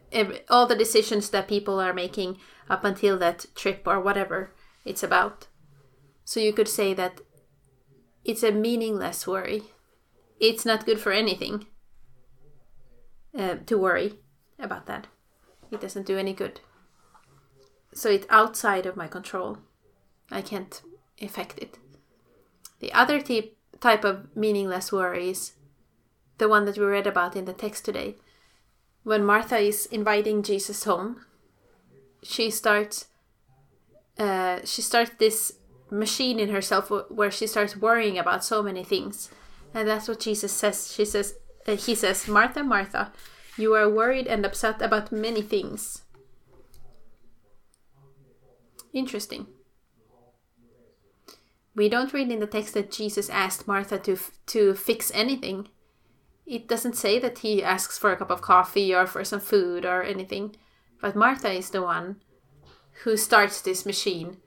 all 0.48 0.66
the 0.66 0.76
decisions 0.76 1.30
that 1.30 1.48
people 1.48 1.80
are 1.80 1.92
making 1.92 2.38
up 2.68 2.84
until 2.84 3.18
that 3.18 3.46
trip 3.54 3.82
or 3.86 4.00
whatever 4.00 4.52
it's 4.84 5.02
about. 5.02 5.46
So 6.24 6.40
you 6.40 6.52
could 6.52 6.68
say 6.68 6.94
that 6.94 7.20
it's 8.24 8.42
a 8.42 8.52
meaningless 8.52 9.26
worry. 9.26 9.62
It's 10.40 10.66
not 10.66 10.84
good 10.84 11.00
for 11.00 11.12
anything 11.12 11.66
uh, 13.38 13.56
to 13.66 13.78
worry 13.78 14.14
about 14.58 14.86
that. 14.86 15.06
It 15.70 15.80
doesn't 15.80 16.06
do 16.06 16.18
any 16.18 16.32
good. 16.32 16.60
So 17.94 18.10
it's 18.10 18.26
outside 18.28 18.86
of 18.86 18.96
my 18.96 19.06
control. 19.06 19.58
I 20.30 20.42
can't 20.42 20.82
affect 21.22 21.58
it. 21.58 21.78
The 22.80 22.92
other 22.92 23.20
type 23.20 23.56
type 23.80 24.04
of 24.04 24.34
meaningless 24.34 24.90
worry 24.90 25.30
is 25.30 25.52
the 26.38 26.48
one 26.48 26.64
that 26.64 26.78
we 26.78 26.84
read 26.84 27.06
about 27.06 27.36
in 27.36 27.44
the 27.44 27.52
text 27.52 27.84
today 27.84 28.16
when 29.06 29.24
Martha 29.24 29.58
is 29.58 29.86
inviting 29.86 30.42
Jesus 30.42 30.82
home, 30.82 31.24
she 32.24 32.50
starts 32.50 33.06
uh, 34.18 34.58
she 34.64 34.82
starts 34.82 35.12
this 35.20 35.52
machine 35.92 36.40
in 36.40 36.48
herself 36.48 36.90
where 37.08 37.30
she 37.30 37.46
starts 37.46 37.76
worrying 37.76 38.18
about 38.18 38.44
so 38.44 38.64
many 38.64 38.82
things, 38.82 39.30
and 39.72 39.86
that's 39.86 40.08
what 40.08 40.18
Jesus 40.18 40.52
says. 40.52 40.92
She 40.92 41.04
says 41.04 41.34
uh, 41.68 41.76
he 41.76 41.94
says, 41.94 42.26
Martha, 42.26 42.64
Martha, 42.64 43.12
you 43.56 43.74
are 43.74 43.88
worried 43.88 44.26
and 44.26 44.44
upset 44.44 44.82
about 44.82 45.12
many 45.12 45.40
things. 45.40 46.02
Interesting. 48.92 49.46
We 51.76 51.88
don't 51.88 52.12
read 52.12 52.32
in 52.32 52.40
the 52.40 52.48
text 52.48 52.74
that 52.74 52.90
Jesus 52.90 53.30
asked 53.30 53.68
Martha 53.68 54.00
to 54.00 54.18
to 54.46 54.74
fix 54.74 55.12
anything 55.14 55.68
it 56.46 56.68
doesn't 56.68 56.96
say 56.96 57.18
that 57.18 57.38
he 57.38 57.62
asks 57.62 57.98
for 57.98 58.12
a 58.12 58.16
cup 58.16 58.30
of 58.30 58.40
coffee 58.40 58.94
or 58.94 59.06
for 59.06 59.24
some 59.24 59.40
food 59.40 59.84
or 59.84 60.02
anything, 60.02 60.54
but 61.00 61.16
Martha 61.16 61.50
is 61.50 61.70
the 61.70 61.82
one 61.82 62.16
who 63.02 63.16
starts 63.16 63.60
this 63.60 63.84
machine 63.84 64.38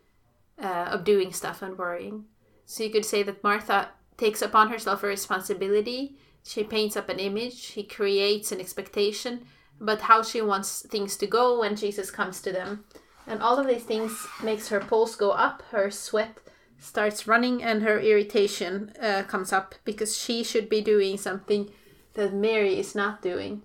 uh, 0.62 0.90
of 0.92 1.04
doing 1.04 1.34
stuff 1.34 1.62
and 1.62 1.78
worrying. 1.78 2.26
So 2.66 2.84
you 2.84 2.90
could 2.90 3.06
say 3.06 3.22
that 3.24 3.44
Martha 3.44 3.90
takes 4.18 4.42
upon 4.42 4.70
herself 4.70 5.04
a 5.04 5.08
responsibility. 5.08 6.16
She 6.44 6.64
paints 6.64 6.96
up 6.96 7.10
an 7.10 7.20
image, 7.20 7.54
she 7.54 7.84
creates 7.84 8.52
an 8.52 8.60
expectation, 8.60 9.46
but 9.80 10.02
how 10.02 10.24
she 10.24 10.42
wants 10.42 10.86
things 10.88 11.18
to 11.18 11.28
go 11.28 11.60
when 11.60 11.76
Jesus 11.76 12.12
comes 12.12 12.42
to 12.42 12.52
them. 12.52 12.86
And 13.28 13.42
all 13.42 13.60
of 13.60 13.68
these 13.68 13.84
things 13.84 14.26
makes 14.44 14.70
her 14.70 14.80
pulse 14.80 15.16
go 15.16 15.32
up, 15.32 15.62
her 15.72 15.92
sweat 15.92 16.40
starts 16.80 17.28
running, 17.28 17.62
and 17.62 17.84
her 17.84 18.00
irritation 18.00 18.94
uh, 19.02 19.24
comes 19.24 19.52
up 19.54 19.76
because 19.84 20.18
she 20.18 20.44
should 20.44 20.70
be 20.70 20.82
doing 20.82 21.18
something 21.18 21.70
that 22.20 22.34
Mary 22.34 22.78
is 22.78 22.96
not 22.96 23.22
doing, 23.22 23.64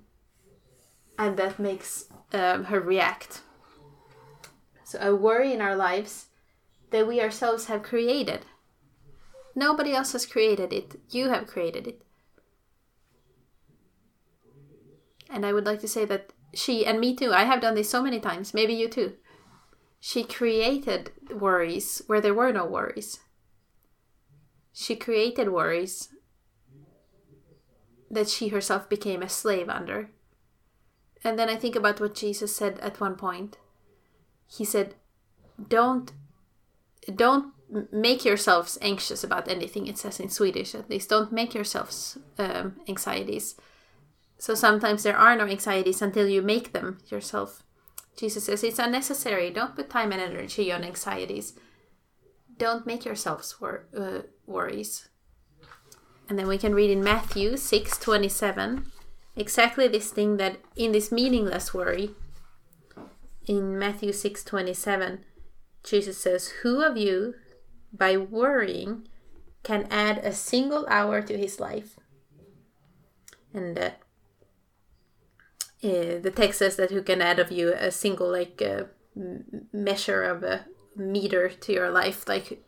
and 1.18 1.36
that 1.36 1.58
makes 1.58 2.06
um, 2.32 2.64
her 2.64 2.80
react. 2.80 3.42
So, 4.84 4.98
a 5.00 5.14
worry 5.14 5.52
in 5.52 5.60
our 5.60 5.74
lives 5.74 6.26
that 6.90 7.08
we 7.08 7.20
ourselves 7.20 7.66
have 7.66 7.82
created. 7.82 8.46
Nobody 9.56 9.92
else 9.92 10.12
has 10.12 10.24
created 10.24 10.72
it, 10.72 11.00
you 11.10 11.30
have 11.30 11.48
created 11.48 11.88
it. 11.88 12.02
And 15.28 15.44
I 15.44 15.52
would 15.52 15.66
like 15.66 15.80
to 15.80 15.88
say 15.88 16.04
that 16.04 16.32
she, 16.54 16.86
and 16.86 17.00
me 17.00 17.16
too, 17.16 17.32
I 17.32 17.44
have 17.44 17.60
done 17.60 17.74
this 17.74 17.90
so 17.90 18.02
many 18.02 18.20
times, 18.20 18.54
maybe 18.54 18.72
you 18.72 18.88
too. 18.88 19.14
She 19.98 20.22
created 20.22 21.10
worries 21.28 22.02
where 22.06 22.20
there 22.20 22.34
were 22.34 22.52
no 22.52 22.66
worries. 22.66 23.18
She 24.72 24.94
created 24.94 25.48
worries 25.48 26.13
that 28.14 28.28
she 28.28 28.48
herself 28.48 28.88
became 28.88 29.22
a 29.22 29.28
slave 29.28 29.68
under. 29.68 30.10
And 31.22 31.38
then 31.38 31.48
I 31.48 31.56
think 31.56 31.76
about 31.76 32.00
what 32.00 32.14
Jesus 32.14 32.54
said 32.54 32.78
at 32.80 33.00
one 33.00 33.16
point. 33.16 33.56
He 34.46 34.64
said, 34.64 34.94
"Don't 35.68 36.12
don't 37.14 37.52
make 37.90 38.24
yourselves 38.24 38.78
anxious 38.82 39.24
about 39.24 39.48
anything." 39.48 39.86
It 39.86 39.98
says 39.98 40.20
in 40.20 40.28
Swedish, 40.28 40.74
at 40.74 40.90
least. 40.90 41.10
Don't 41.10 41.32
make 41.32 41.54
yourselves 41.54 42.18
um, 42.38 42.80
anxieties. 42.88 43.56
So 44.38 44.54
sometimes 44.54 45.02
there 45.02 45.16
are 45.16 45.36
no 45.36 45.46
anxieties 45.46 46.02
until 46.02 46.28
you 46.28 46.42
make 46.42 46.72
them 46.72 46.98
yourself. 47.08 47.62
Jesus 48.16 48.44
says 48.44 48.62
it's 48.62 48.78
unnecessary. 48.78 49.50
Don't 49.50 49.74
put 49.74 49.90
time 49.90 50.12
and 50.12 50.20
energy 50.20 50.70
on 50.70 50.84
anxieties. 50.84 51.54
Don't 52.58 52.86
make 52.86 53.04
yourselves 53.04 53.60
wor- 53.60 53.86
uh, 53.96 54.22
worries. 54.46 55.08
And 56.28 56.38
then 56.38 56.46
we 56.46 56.58
can 56.58 56.74
read 56.74 56.90
in 56.90 57.02
Matthew 57.02 57.56
6 57.56 57.98
27 57.98 58.86
exactly 59.36 59.88
this 59.88 60.10
thing 60.10 60.36
that 60.38 60.58
in 60.76 60.92
this 60.92 61.12
meaningless 61.12 61.74
worry 61.74 62.10
in 63.46 63.78
Matthew 63.78 64.12
6 64.12 64.44
27 64.44 65.24
Jesus 65.84 66.16
says, 66.16 66.48
Who 66.62 66.82
of 66.82 66.96
you 66.96 67.34
by 67.92 68.16
worrying 68.16 69.06
can 69.62 69.86
add 69.90 70.18
a 70.18 70.32
single 70.32 70.86
hour 70.88 71.22
to 71.22 71.38
his 71.38 71.60
life? 71.60 71.98
And 73.52 73.78
uh, 73.78 73.90
uh, 75.84 76.18
the 76.20 76.32
text 76.34 76.58
says 76.58 76.76
that 76.76 76.90
who 76.90 77.02
can 77.02 77.20
add 77.20 77.38
of 77.38 77.52
you 77.52 77.72
a 77.72 77.90
single 77.90 78.30
like 78.30 78.60
uh, 78.62 78.84
measure 79.72 80.22
of 80.22 80.42
a 80.42 80.64
meter 80.96 81.48
to 81.48 81.72
your 81.72 81.90
life 81.90 82.26
like 82.26 82.62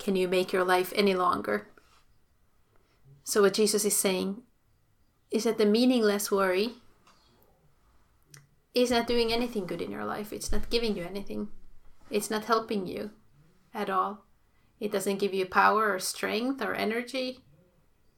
can 0.00 0.16
you 0.16 0.26
make 0.26 0.52
your 0.52 0.64
life 0.64 0.92
any 0.96 1.14
longer? 1.14 1.68
So, 3.22 3.42
what 3.42 3.54
Jesus 3.54 3.84
is 3.84 3.96
saying 3.96 4.42
is 5.30 5.44
that 5.44 5.58
the 5.58 5.66
meaningless 5.66 6.30
worry 6.30 6.70
is 8.74 8.90
not 8.90 9.06
doing 9.06 9.32
anything 9.32 9.66
good 9.66 9.82
in 9.82 9.90
your 9.90 10.04
life. 10.04 10.32
It's 10.32 10.50
not 10.50 10.70
giving 10.70 10.96
you 10.96 11.04
anything. 11.04 11.48
It's 12.10 12.30
not 12.30 12.46
helping 12.46 12.86
you 12.86 13.10
at 13.72 13.90
all. 13.90 14.24
It 14.80 14.90
doesn't 14.90 15.18
give 15.18 15.34
you 15.34 15.46
power 15.46 15.92
or 15.92 15.98
strength 15.98 16.62
or 16.62 16.74
energy. 16.74 17.40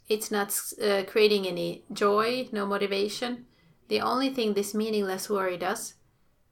It's 0.09 0.31
not 0.31 0.59
uh, 0.83 1.03
creating 1.07 1.47
any 1.47 1.85
joy, 1.93 2.49
no 2.53 2.65
motivation. 2.67 3.47
The 3.89 4.01
only 4.01 4.31
thing 4.31 4.55
this 4.55 4.75
meaningless 4.75 5.29
worry 5.29 5.57
does 5.57 5.95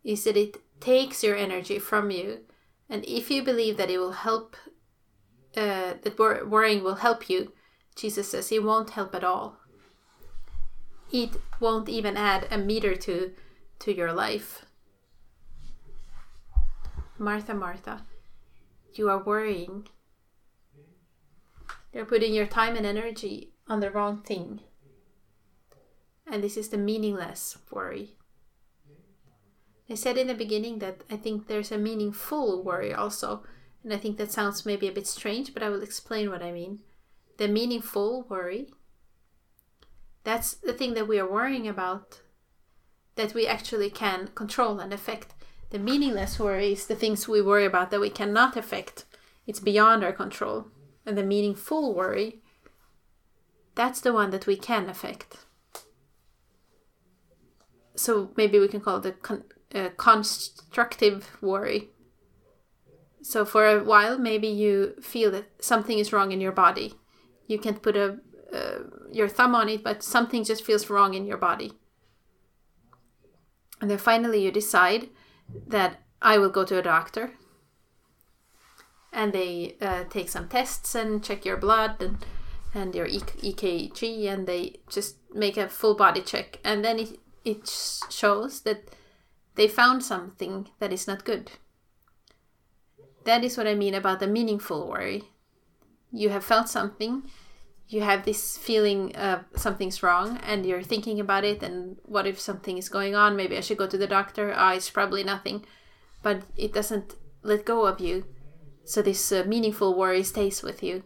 is 0.02 0.24
that 0.24 0.36
it 0.36 0.58
takes 0.80 1.22
your 1.22 1.36
energy 1.36 1.78
from 1.78 2.10
you. 2.10 2.40
And 2.88 3.04
if 3.06 3.30
you 3.30 3.42
believe 3.42 3.76
that 3.76 3.90
it 3.90 3.98
will 3.98 4.12
help 4.12 4.56
uh, 5.56 5.94
that 6.02 6.18
wor- 6.18 6.44
worrying 6.46 6.82
will 6.82 6.96
help 6.96 7.28
you, 7.30 7.52
Jesus 7.96 8.30
says 8.30 8.50
it 8.52 8.62
won't 8.62 8.90
help 8.90 9.14
at 9.14 9.24
all. 9.24 9.56
It 11.12 11.36
won't 11.60 11.88
even 11.88 12.16
add 12.16 12.46
a 12.50 12.58
meter 12.58 12.94
to 12.96 13.32
to 13.80 13.94
your 13.94 14.12
life. 14.12 14.64
Martha, 17.18 17.54
Martha, 17.54 18.06
you 18.94 19.08
are 19.10 19.22
worrying. 19.22 19.88
You're 21.92 22.06
putting 22.06 22.32
your 22.34 22.46
time 22.46 22.76
and 22.76 22.86
energy 22.86 23.52
on 23.68 23.80
the 23.80 23.90
wrong 23.90 24.22
thing. 24.22 24.60
and 26.26 26.42
this 26.44 26.56
is 26.56 26.68
the 26.68 26.78
meaningless 26.78 27.58
worry. 27.70 28.16
I 29.90 29.94
said 29.94 30.16
in 30.16 30.28
the 30.28 30.34
beginning 30.34 30.78
that 30.78 31.02
I 31.10 31.16
think 31.16 31.46
there's 31.48 31.72
a 31.72 31.78
meaningful 31.78 32.62
worry 32.62 32.94
also, 32.94 33.42
and 33.82 33.92
I 33.92 33.96
think 33.96 34.18
that 34.18 34.32
sounds 34.32 34.66
maybe 34.66 34.88
a 34.88 34.92
bit 34.92 35.06
strange, 35.06 35.54
but 35.54 35.62
I 35.62 35.68
will 35.68 35.82
explain 35.82 36.30
what 36.30 36.42
I 36.42 36.52
mean. 36.52 36.80
The 37.38 37.48
meaningful 37.48 38.26
worry, 38.28 38.68
that's 40.24 40.54
the 40.54 40.74
thing 40.74 40.94
that 40.94 41.08
we 41.08 41.18
are 41.18 41.30
worrying 41.30 41.66
about 41.66 42.20
that 43.16 43.34
we 43.34 43.46
actually 43.46 43.90
can 43.90 44.28
control 44.34 44.78
and 44.78 44.92
affect. 44.92 45.34
The 45.70 45.78
meaningless 45.78 46.38
worry 46.38 46.72
is 46.72 46.86
the 46.86 46.94
things 46.94 47.28
we 47.28 47.40
worry 47.40 47.64
about 47.64 47.90
that 47.90 48.00
we 48.00 48.10
cannot 48.10 48.56
affect. 48.56 49.04
It's 49.46 49.60
beyond 49.60 50.04
our 50.04 50.12
control. 50.12 50.66
And 51.06 51.16
the 51.16 51.22
meaningful 51.22 51.94
worry, 51.94 52.40
that's 53.74 54.00
the 54.00 54.12
one 54.12 54.30
that 54.30 54.46
we 54.46 54.56
can 54.56 54.88
affect. 54.88 55.38
So 57.94 58.30
maybe 58.36 58.58
we 58.58 58.68
can 58.68 58.80
call 58.80 58.96
it 58.98 59.02
the 59.02 59.12
con- 59.12 59.44
uh, 59.74 59.90
constructive 59.96 61.36
worry. 61.40 61.90
So 63.22 63.44
for 63.44 63.66
a 63.66 63.84
while, 63.84 64.18
maybe 64.18 64.48
you 64.48 64.94
feel 65.00 65.30
that 65.32 65.62
something 65.62 65.98
is 65.98 66.12
wrong 66.12 66.32
in 66.32 66.40
your 66.40 66.52
body. 66.52 66.94
You 67.46 67.58
can't 67.58 67.82
put 67.82 67.96
a 67.96 68.18
uh, 68.52 68.80
your 69.12 69.28
thumb 69.28 69.54
on 69.54 69.68
it, 69.68 69.84
but 69.84 70.02
something 70.02 70.44
just 70.44 70.64
feels 70.64 70.90
wrong 70.90 71.14
in 71.14 71.26
your 71.26 71.36
body. 71.36 71.72
And 73.80 73.90
then 73.90 73.98
finally, 73.98 74.42
you 74.44 74.50
decide 74.50 75.08
that 75.66 76.00
I 76.20 76.38
will 76.38 76.50
go 76.50 76.64
to 76.64 76.78
a 76.78 76.82
doctor. 76.82 77.32
And 79.12 79.32
they 79.32 79.76
uh, 79.80 80.04
take 80.10 80.28
some 80.28 80.48
tests 80.48 80.94
and 80.94 81.22
check 81.22 81.44
your 81.44 81.56
blood 81.56 82.00
and, 82.00 82.24
and 82.74 82.94
your 82.94 83.06
EKG, 83.06 84.26
and 84.28 84.46
they 84.46 84.80
just 84.88 85.16
make 85.32 85.56
a 85.56 85.68
full 85.68 85.94
body 85.94 86.20
check. 86.20 86.60
And 86.64 86.84
then 86.84 86.98
it, 86.98 87.18
it 87.44 87.68
shows 88.10 88.60
that 88.62 88.94
they 89.56 89.66
found 89.66 90.04
something 90.04 90.68
that 90.78 90.92
is 90.92 91.08
not 91.08 91.24
good. 91.24 91.52
That 93.24 93.44
is 93.44 93.56
what 93.56 93.66
I 93.66 93.74
mean 93.74 93.94
about 93.94 94.20
the 94.20 94.26
meaningful 94.26 94.88
worry. 94.88 95.24
You 96.10 96.30
have 96.30 96.44
felt 96.44 96.68
something, 96.68 97.22
you 97.90 98.02
have 98.02 98.24
this 98.24 98.56
feeling 98.56 99.14
of 99.16 99.44
something's 99.56 100.00
wrong 100.00 100.38
and 100.44 100.64
you're 100.64 100.82
thinking 100.82 101.18
about 101.18 101.44
it 101.44 101.60
and 101.60 101.96
what 102.04 102.26
if 102.26 102.38
something 102.38 102.78
is 102.78 102.88
going 102.88 103.16
on? 103.16 103.36
Maybe 103.36 103.56
i 103.56 103.60
should 103.60 103.78
go 103.78 103.88
to 103.88 103.98
the 103.98 104.06
doctor. 104.06 104.54
Ah 104.56 104.74
it's 104.74 104.88
probably 104.88 105.24
nothing. 105.24 105.66
But 106.22 106.42
it 106.56 106.72
doesn't 106.72 107.16
let 107.42 107.64
go 107.64 107.86
of 107.86 108.00
you. 108.00 108.26
So 108.84 109.02
this 109.02 109.32
uh, 109.32 109.42
meaningful 109.44 109.96
worry 109.98 110.22
stays 110.22 110.62
with 110.62 110.84
you. 110.84 111.02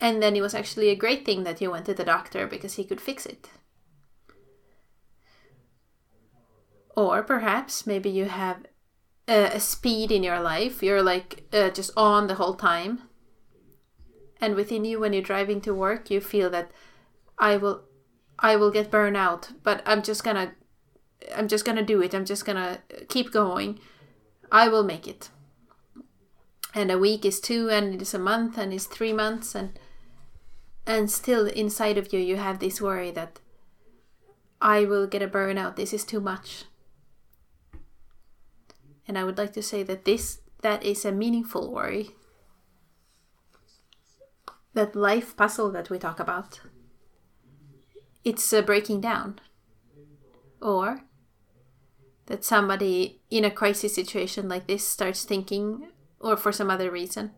And 0.00 0.22
then 0.22 0.36
it 0.36 0.40
was 0.40 0.54
actually 0.54 0.88
a 0.88 0.96
great 0.96 1.24
thing 1.24 1.42
that 1.42 1.60
you 1.60 1.70
went 1.70 1.86
to 1.86 1.94
the 1.94 2.04
doctor 2.04 2.46
because 2.46 2.74
he 2.74 2.84
could 2.84 3.00
fix 3.00 3.26
it. 3.26 3.48
Or 6.96 7.22
perhaps 7.22 7.86
maybe 7.86 8.10
you 8.10 8.26
have 8.26 8.66
a, 9.28 9.56
a 9.56 9.60
speed 9.60 10.10
in 10.10 10.22
your 10.22 10.40
life. 10.40 10.82
You're 10.82 11.02
like 11.02 11.44
uh, 11.52 11.70
just 11.70 11.90
on 11.96 12.26
the 12.26 12.34
whole 12.34 12.54
time. 12.54 13.02
And 14.40 14.54
within 14.56 14.84
you 14.84 14.98
when 14.98 15.12
you're 15.12 15.22
driving 15.22 15.60
to 15.60 15.72
work 15.72 16.10
you 16.10 16.20
feel 16.20 16.50
that 16.50 16.72
i 17.38 17.56
will 17.56 17.82
i 18.40 18.56
will 18.56 18.72
get 18.72 18.90
burned 18.90 19.16
out 19.16 19.52
but 19.62 19.80
i'm 19.86 20.02
just 20.02 20.24
gonna 20.24 20.52
i'm 21.36 21.48
just 21.48 21.64
gonna 21.64 21.82
do 21.82 22.00
it. 22.02 22.14
I'm 22.14 22.24
just 22.24 22.44
gonna 22.44 22.78
keep 23.08 23.32
going. 23.32 23.78
I 24.50 24.68
will 24.68 24.82
make 24.82 25.06
it. 25.06 25.30
And 26.74 26.90
a 26.90 26.98
week 26.98 27.24
is 27.24 27.40
two 27.40 27.68
and 27.70 27.94
it 27.94 28.02
is 28.02 28.14
a 28.14 28.18
month 28.18 28.58
and 28.58 28.72
it's 28.72 28.86
three 28.86 29.12
months 29.12 29.54
and 29.54 29.78
and 30.86 31.10
still 31.10 31.46
inside 31.46 31.96
of 31.96 32.12
you 32.12 32.18
you 32.18 32.36
have 32.36 32.58
this 32.58 32.80
worry 32.80 33.12
that 33.12 33.38
i 34.60 34.84
will 34.84 35.06
get 35.06 35.22
a 35.22 35.28
burnout. 35.28 35.76
This 35.76 35.92
is 35.92 36.04
too 36.04 36.20
much 36.20 36.64
and 39.06 39.18
i 39.18 39.24
would 39.24 39.38
like 39.38 39.52
to 39.52 39.62
say 39.62 39.82
that 39.82 40.04
this 40.04 40.42
that 40.62 40.84
is 40.84 41.04
a 41.04 41.12
meaningful 41.12 41.72
worry. 41.72 42.10
That 44.74 44.96
life 44.96 45.36
puzzle 45.36 45.70
that 45.72 45.90
we 45.90 45.98
talk 45.98 46.18
about 46.18 46.60
it's 48.24 48.52
uh, 48.52 48.62
breaking 48.62 49.00
down. 49.00 49.40
Or 50.60 51.02
that 52.26 52.44
somebody 52.44 53.20
in 53.30 53.44
a 53.44 53.50
crisis 53.50 53.96
situation 53.96 54.48
like 54.48 54.68
this 54.68 54.86
starts 54.86 55.24
thinking 55.24 55.88
or 56.20 56.36
for 56.36 56.52
some 56.52 56.70
other 56.70 56.88
reason 56.88 57.32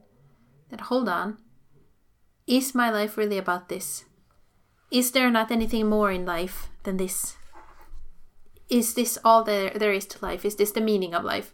that 0.69 0.83
hold 0.83 1.09
on. 1.09 1.39
Is 2.47 2.75
my 2.75 2.91
life 2.91 3.17
really 3.17 3.39
about 3.39 3.71
this? 3.71 4.05
Is 4.91 5.13
there 5.13 5.31
not 5.31 5.51
anything 5.51 5.89
more 5.89 6.13
in 6.13 6.27
life 6.27 6.69
than 6.83 6.99
this? 6.99 7.39
Is 8.69 8.93
this 8.93 9.19
all 9.25 9.43
there 9.43 9.71
there 9.71 9.95
is 9.95 10.05
to 10.09 10.19
life? 10.21 10.45
Is 10.45 10.57
this 10.57 10.73
the 10.73 10.83
meaning 10.83 11.15
of 11.15 11.25
life 11.25 11.54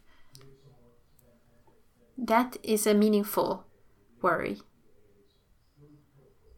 that 2.26 2.56
is 2.62 2.87
a 2.87 2.94
meaningful 2.94 3.64
worry 4.20 4.59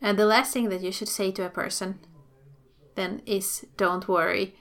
and 0.03 0.19
the 0.19 0.27
last 0.27 0.53
thing 0.53 0.69
that 0.69 0.83
you 0.83 0.91
should 0.91 1.09
say 1.09 1.31
to 1.31 1.47
a 1.47 1.49
person 1.49 2.01
then 2.97 3.23
is 3.25 3.67
don't 3.77 4.09
worry, 4.09 4.57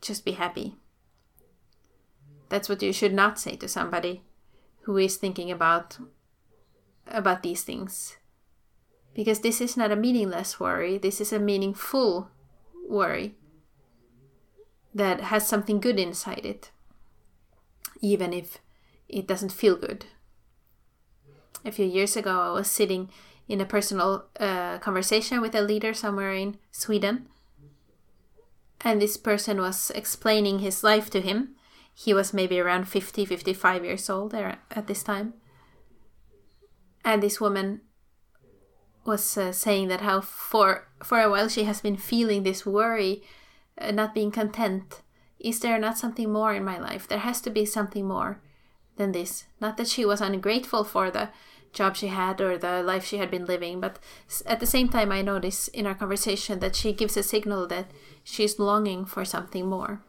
just 0.00 0.24
be 0.24 0.32
happy. 0.32 0.76
That's 2.48 2.68
what 2.68 2.82
you 2.82 2.92
should 2.92 3.12
not 3.12 3.38
say 3.38 3.56
to 3.56 3.68
somebody 3.68 4.22
who 4.82 4.96
is 4.96 5.16
thinking 5.16 5.50
about 5.50 5.98
about 7.06 7.42
these 7.42 7.62
things. 7.62 8.16
Because 9.14 9.40
this 9.40 9.60
is 9.60 9.76
not 9.76 9.92
a 9.92 9.96
meaningless 9.96 10.58
worry, 10.58 10.96
this 10.98 11.20
is 11.20 11.32
a 11.32 11.38
meaningful 11.38 12.30
worry 12.88 13.34
that 14.94 15.20
has 15.20 15.46
something 15.46 15.80
good 15.80 15.98
inside 15.98 16.46
it, 16.46 16.70
even 18.00 18.32
if 18.32 18.58
it 19.08 19.26
doesn't 19.26 19.52
feel 19.52 19.76
good. 19.76 20.06
A 21.64 21.72
few 21.72 21.86
years 21.86 22.16
ago, 22.16 22.40
I 22.40 22.50
was 22.52 22.70
sitting 22.70 23.08
in 23.48 23.60
a 23.60 23.66
personal 23.66 24.26
uh, 24.38 24.78
conversation 24.78 25.40
with 25.40 25.54
a 25.54 25.62
leader 25.62 25.94
somewhere 25.94 26.32
in 26.32 26.58
Sweden. 26.70 27.26
And 28.80 29.00
this 29.00 29.16
person 29.16 29.60
was 29.60 29.90
explaining 29.94 30.58
his 30.58 30.84
life 30.84 31.08
to 31.10 31.20
him. 31.20 31.54
He 31.94 32.12
was 32.12 32.34
maybe 32.34 32.60
around 32.60 32.88
50, 32.88 33.24
55 33.24 33.84
years 33.84 34.10
old 34.10 34.32
there 34.32 34.58
at 34.70 34.86
this 34.86 35.02
time. 35.02 35.34
And 37.04 37.22
this 37.22 37.40
woman 37.40 37.80
was 39.04 39.36
uh, 39.36 39.52
saying 39.52 39.88
that 39.88 40.00
how 40.00 40.20
for 40.20 40.88
for 41.02 41.20
a 41.20 41.30
while 41.30 41.48
she 41.48 41.64
has 41.64 41.80
been 41.82 41.96
feeling 41.96 42.42
this 42.42 42.64
worry, 42.64 43.22
uh, 43.78 43.90
not 43.90 44.14
being 44.14 44.30
content. 44.30 45.02
Is 45.38 45.60
there 45.60 45.78
not 45.78 45.98
something 45.98 46.32
more 46.32 46.54
in 46.54 46.64
my 46.64 46.78
life? 46.78 47.06
There 47.06 47.18
has 47.18 47.40
to 47.42 47.50
be 47.50 47.66
something 47.66 48.08
more 48.08 48.40
than 48.96 49.12
this. 49.12 49.44
Not 49.60 49.76
that 49.76 49.88
she 49.88 50.04
was 50.04 50.22
ungrateful 50.22 50.84
for 50.84 51.10
the 51.10 51.28
job 51.74 51.96
she 51.96 52.06
had 52.06 52.40
or 52.40 52.56
the 52.56 52.82
life 52.82 53.04
she 53.04 53.18
had 53.18 53.30
been 53.30 53.44
living. 53.44 53.80
But 53.80 53.98
at 54.46 54.60
the 54.60 54.66
same 54.66 54.88
time, 54.88 55.12
I 55.12 55.20
notice 55.20 55.68
in 55.68 55.86
our 55.86 55.94
conversation 55.94 56.60
that 56.60 56.76
she 56.76 56.92
gives 56.92 57.16
a 57.16 57.22
signal 57.22 57.66
that 57.66 57.90
she's 58.22 58.58
longing 58.58 59.04
for 59.04 59.24
something 59.24 59.66
more. 59.68 60.02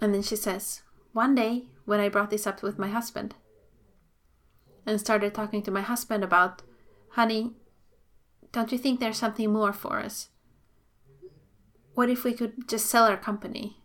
And 0.00 0.14
then 0.14 0.22
she 0.22 0.36
says, 0.36 0.82
One 1.12 1.34
day, 1.34 1.64
when 1.84 2.00
I 2.00 2.08
brought 2.08 2.30
this 2.30 2.46
up 2.46 2.62
with 2.62 2.78
my 2.78 2.88
husband 2.88 3.34
and 4.86 5.00
started 5.00 5.34
talking 5.34 5.62
to 5.62 5.70
my 5.70 5.82
husband 5.82 6.24
about, 6.24 6.62
honey, 7.10 7.52
don't 8.52 8.72
you 8.72 8.78
think 8.78 8.98
there's 8.98 9.18
something 9.18 9.52
more 9.52 9.72
for 9.72 10.00
us? 10.00 10.28
What 11.94 12.08
if 12.08 12.24
we 12.24 12.32
could 12.32 12.68
just 12.68 12.86
sell 12.86 13.04
our 13.04 13.16
company? 13.16 13.79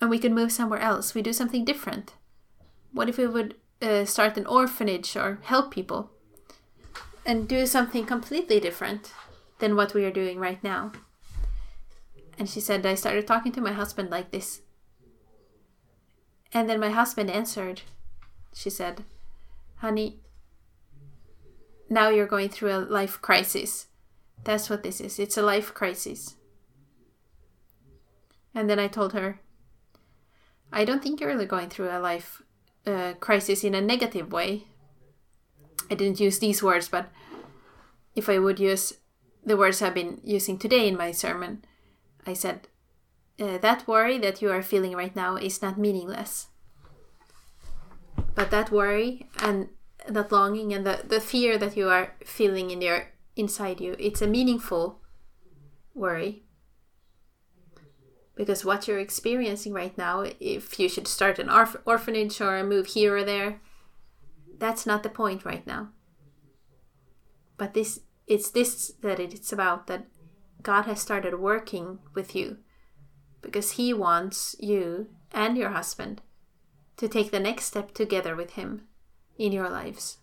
And 0.00 0.10
we 0.10 0.18
could 0.18 0.32
move 0.32 0.52
somewhere 0.52 0.80
else. 0.80 1.14
We 1.14 1.22
do 1.22 1.32
something 1.32 1.64
different. 1.64 2.14
What 2.92 3.08
if 3.08 3.18
we 3.18 3.26
would 3.26 3.54
uh, 3.80 4.04
start 4.04 4.36
an 4.36 4.46
orphanage 4.46 5.16
or 5.16 5.38
help 5.42 5.70
people 5.70 6.10
and 7.26 7.48
do 7.48 7.66
something 7.66 8.06
completely 8.06 8.60
different 8.60 9.12
than 9.58 9.76
what 9.76 9.94
we 9.94 10.04
are 10.04 10.10
doing 10.10 10.38
right 10.38 10.62
now? 10.62 10.92
And 12.38 12.48
she 12.48 12.60
said, 12.60 12.84
I 12.84 12.94
started 12.94 13.26
talking 13.26 13.52
to 13.52 13.60
my 13.60 13.72
husband 13.72 14.10
like 14.10 14.30
this. 14.30 14.62
And 16.52 16.68
then 16.68 16.80
my 16.80 16.90
husband 16.90 17.30
answered, 17.30 17.82
she 18.52 18.70
said, 18.70 19.04
Honey, 19.76 20.20
now 21.88 22.08
you're 22.08 22.26
going 22.26 22.48
through 22.48 22.72
a 22.72 22.78
life 22.78 23.20
crisis. 23.20 23.86
That's 24.44 24.70
what 24.70 24.82
this 24.82 25.00
is. 25.00 25.18
It's 25.18 25.36
a 25.36 25.42
life 25.42 25.74
crisis. 25.74 26.36
And 28.54 28.70
then 28.70 28.78
I 28.78 28.86
told 28.86 29.12
her, 29.12 29.40
I 30.74 30.84
don't 30.84 31.02
think 31.02 31.20
you're 31.20 31.30
really 31.30 31.46
going 31.46 31.70
through 31.70 31.90
a 31.90 32.00
life 32.00 32.42
uh, 32.84 33.14
crisis 33.20 33.62
in 33.62 33.74
a 33.74 33.80
negative 33.80 34.32
way. 34.32 34.64
I 35.90 35.94
didn't 35.94 36.20
use 36.20 36.40
these 36.40 36.62
words, 36.62 36.88
but 36.88 37.10
if 38.16 38.28
I 38.28 38.38
would 38.38 38.58
use 38.58 38.92
the 39.44 39.56
words 39.56 39.80
I've 39.80 39.94
been 39.94 40.20
using 40.24 40.58
today 40.58 40.88
in 40.88 40.96
my 40.96 41.12
sermon, 41.12 41.64
I 42.26 42.32
said, 42.32 42.68
uh, 43.40 43.58
That 43.58 43.86
worry 43.86 44.18
that 44.18 44.42
you 44.42 44.50
are 44.50 44.62
feeling 44.62 44.96
right 44.96 45.14
now 45.14 45.36
is 45.36 45.62
not 45.62 45.78
meaningless. 45.78 46.48
But 48.34 48.50
that 48.50 48.72
worry 48.72 49.28
and 49.38 49.68
that 50.08 50.32
longing 50.32 50.72
and 50.72 50.84
the, 50.84 51.00
the 51.06 51.20
fear 51.20 51.56
that 51.56 51.76
you 51.76 51.88
are 51.88 52.14
feeling 52.24 52.70
in 52.70 52.82
your 52.82 53.12
inside 53.36 53.80
you, 53.80 53.94
it's 53.98 54.22
a 54.22 54.26
meaningful 54.26 55.00
worry. 55.94 56.43
Because 58.36 58.64
what 58.64 58.88
you're 58.88 58.98
experiencing 58.98 59.72
right 59.72 59.96
now, 59.96 60.24
if 60.40 60.78
you 60.78 60.88
should 60.88 61.06
start 61.06 61.38
an 61.38 61.48
orph- 61.48 61.80
orphanage 61.84 62.40
or 62.40 62.64
move 62.64 62.86
here 62.86 63.16
or 63.16 63.24
there, 63.24 63.60
that's 64.58 64.86
not 64.86 65.02
the 65.02 65.08
point 65.08 65.44
right 65.44 65.66
now. 65.66 65.90
But 67.56 67.74
this 67.74 68.00
it's 68.26 68.50
this 68.50 68.92
that 69.02 69.20
it's 69.20 69.52
about 69.52 69.86
that 69.86 70.06
God 70.62 70.86
has 70.86 71.00
started 71.00 71.38
working 71.38 71.98
with 72.14 72.34
you 72.34 72.58
because 73.42 73.72
he 73.72 73.92
wants 73.92 74.56
you 74.58 75.08
and 75.30 75.56
your 75.56 75.70
husband 75.70 76.22
to 76.96 77.08
take 77.08 77.30
the 77.30 77.40
next 77.40 77.64
step 77.64 77.92
together 77.92 78.34
with 78.34 78.52
him 78.52 78.82
in 79.36 79.52
your 79.52 79.68
lives. 79.68 80.18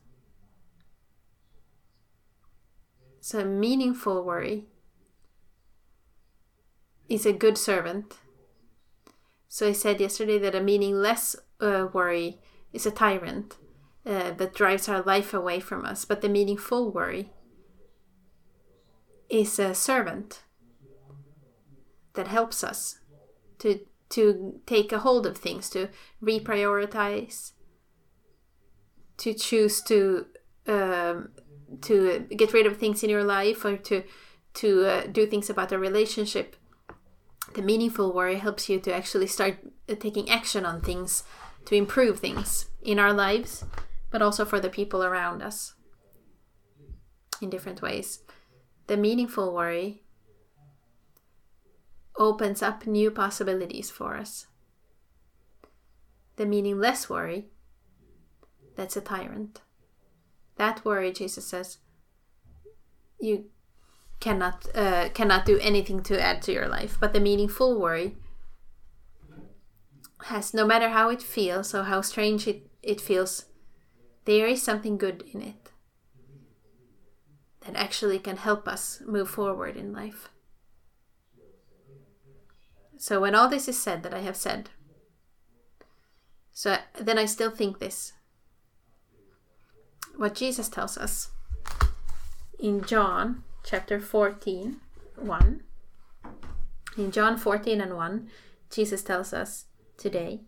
So, 3.19 3.45
meaningful 3.45 4.23
worry 4.23 4.65
is 7.11 7.25
a 7.25 7.33
good 7.33 7.57
servant. 7.57 8.17
So, 9.49 9.67
I 9.67 9.73
said 9.73 9.99
yesterday 9.99 10.39
that 10.39 10.55
a 10.55 10.61
meaningless 10.61 11.35
uh, 11.59 11.87
worry 11.91 12.39
is 12.71 12.85
a 12.85 12.91
tyrant 12.91 13.57
uh, 14.05 14.31
that 14.31 14.53
drives 14.53 14.87
our 14.87 15.01
life 15.01 15.33
away 15.33 15.59
from 15.59 15.85
us, 15.85 16.05
but 16.05 16.21
the 16.21 16.29
meaningful 16.29 16.89
worry 16.89 17.33
is 19.29 19.59
a 19.59 19.75
servant 19.75 20.43
that 22.13 22.27
helps 22.27 22.63
us 22.63 22.99
to 23.59 23.79
to 24.09 24.59
take 24.65 24.91
a 24.91 24.99
hold 24.99 25.25
of 25.25 25.37
things, 25.37 25.69
to 25.69 25.87
reprioritize, 26.21 27.53
to 29.17 29.33
choose 29.33 29.81
to 29.81 30.25
um, 30.67 31.29
to 31.81 32.27
get 32.35 32.53
rid 32.53 32.65
of 32.65 32.77
things 32.77 33.03
in 33.03 33.09
your 33.09 33.23
life 33.23 33.65
or 33.65 33.75
to 33.77 34.03
to 34.53 34.85
uh, 34.85 35.07
do 35.07 35.25
things 35.25 35.49
about 35.49 35.71
a 35.71 35.77
relationship. 35.77 36.55
The 37.53 37.61
meaningful 37.61 38.13
worry 38.13 38.37
helps 38.37 38.69
you 38.69 38.79
to 38.79 38.93
actually 38.93 39.27
start 39.27 39.57
uh, 39.89 39.95
taking 39.95 40.29
action 40.29 40.65
on 40.65 40.81
things 40.81 41.23
to 41.65 41.75
improve 41.75 42.19
things 42.19 42.67
in 42.81 42.97
our 42.97 43.13
lives, 43.13 43.65
but 44.09 44.21
also 44.21 44.45
for 44.45 44.59
the 44.59 44.69
people 44.69 45.03
around 45.03 45.41
us 45.41 45.75
in 47.41 47.49
different 47.49 47.81
ways. 47.81 48.23
The 48.87 48.97
meaningful 48.97 49.53
worry 49.53 50.03
opens 52.17 52.61
up 52.61 52.87
new 52.87 53.11
possibilities 53.11 53.89
for 53.89 54.15
us. 54.15 54.47
The 56.37 56.45
meaningless 56.45 57.09
worry, 57.09 57.47
that's 58.75 58.95
a 58.95 59.01
tyrant. 59.01 59.61
That 60.55 60.83
worry, 60.85 61.11
Jesus 61.11 61.45
says, 61.45 61.77
you 63.19 63.50
cannot 64.21 64.67
uh, 64.73 65.09
cannot 65.09 65.45
do 65.45 65.59
anything 65.59 66.01
to 66.03 66.21
add 66.21 66.41
to 66.43 66.53
your 66.53 66.69
life. 66.69 66.97
But 66.99 67.11
the 67.11 67.19
meaningful 67.19 67.77
worry 67.77 68.15
has, 70.25 70.53
no 70.53 70.65
matter 70.65 70.89
how 70.89 71.09
it 71.09 71.21
feels 71.21 71.75
or 71.75 71.83
how 71.83 72.01
strange 72.01 72.47
it, 72.47 72.69
it 72.81 73.01
feels, 73.01 73.45
there 74.25 74.47
is 74.47 74.61
something 74.63 74.97
good 74.97 75.23
in 75.33 75.41
it 75.41 75.71
that 77.65 77.75
actually 77.75 78.19
can 78.19 78.37
help 78.37 78.67
us 78.67 79.01
move 79.05 79.29
forward 79.29 79.75
in 79.75 79.91
life. 79.91 80.29
So 82.97 83.19
when 83.19 83.33
all 83.33 83.49
this 83.49 83.67
is 83.67 83.81
said 83.81 84.03
that 84.03 84.13
I 84.13 84.19
have 84.19 84.37
said, 84.37 84.69
so 86.53 86.77
then 86.99 87.17
I 87.17 87.25
still 87.25 87.49
think 87.49 87.79
this. 87.79 88.13
What 90.15 90.35
Jesus 90.35 90.69
tells 90.69 90.97
us 90.97 91.31
in 92.59 92.83
John 92.83 93.43
chapter 93.63 93.99
14, 93.99 94.77
1. 95.15 95.63
In 96.97 97.11
John 97.11 97.37
14 97.37 97.81
and 97.81 97.95
1, 97.95 98.29
Jesus 98.69 99.03
tells 99.03 99.33
us 99.33 99.65
today, 99.97 100.41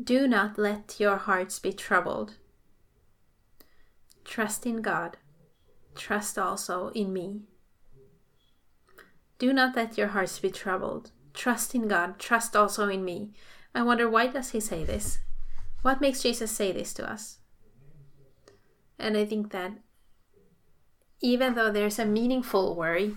Do 0.00 0.26
not 0.26 0.58
let 0.58 0.96
your 0.98 1.16
hearts 1.16 1.58
be 1.58 1.72
troubled. 1.72 2.34
Trust 4.24 4.64
in 4.64 4.80
God. 4.80 5.16
Trust 5.94 6.38
also 6.38 6.88
in 6.94 7.12
me. 7.12 7.42
Do 9.38 9.52
not 9.52 9.76
let 9.76 9.98
your 9.98 10.08
hearts 10.08 10.38
be 10.38 10.50
troubled. 10.50 11.10
Trust 11.34 11.74
in 11.74 11.88
God. 11.88 12.18
Trust 12.18 12.54
also 12.54 12.88
in 12.88 13.04
me. 13.04 13.32
I 13.74 13.82
wonder 13.82 14.08
why 14.08 14.28
does 14.28 14.50
he 14.50 14.60
say 14.60 14.84
this? 14.84 15.18
What 15.82 16.00
makes 16.00 16.22
Jesus 16.22 16.50
say 16.50 16.70
this 16.72 16.94
to 16.94 17.10
us? 17.10 17.38
And 18.98 19.16
I 19.16 19.24
think 19.24 19.50
that 19.50 19.72
even 21.22 21.54
though 21.54 21.70
there's 21.70 21.98
a 21.98 22.04
meaningful 22.04 22.76
worry, 22.76 23.16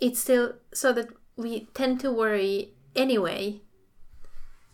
it's 0.00 0.20
still 0.20 0.54
so 0.72 0.92
that 0.92 1.08
we 1.36 1.66
tend 1.74 2.00
to 2.00 2.10
worry 2.10 2.72
anyway 2.96 3.60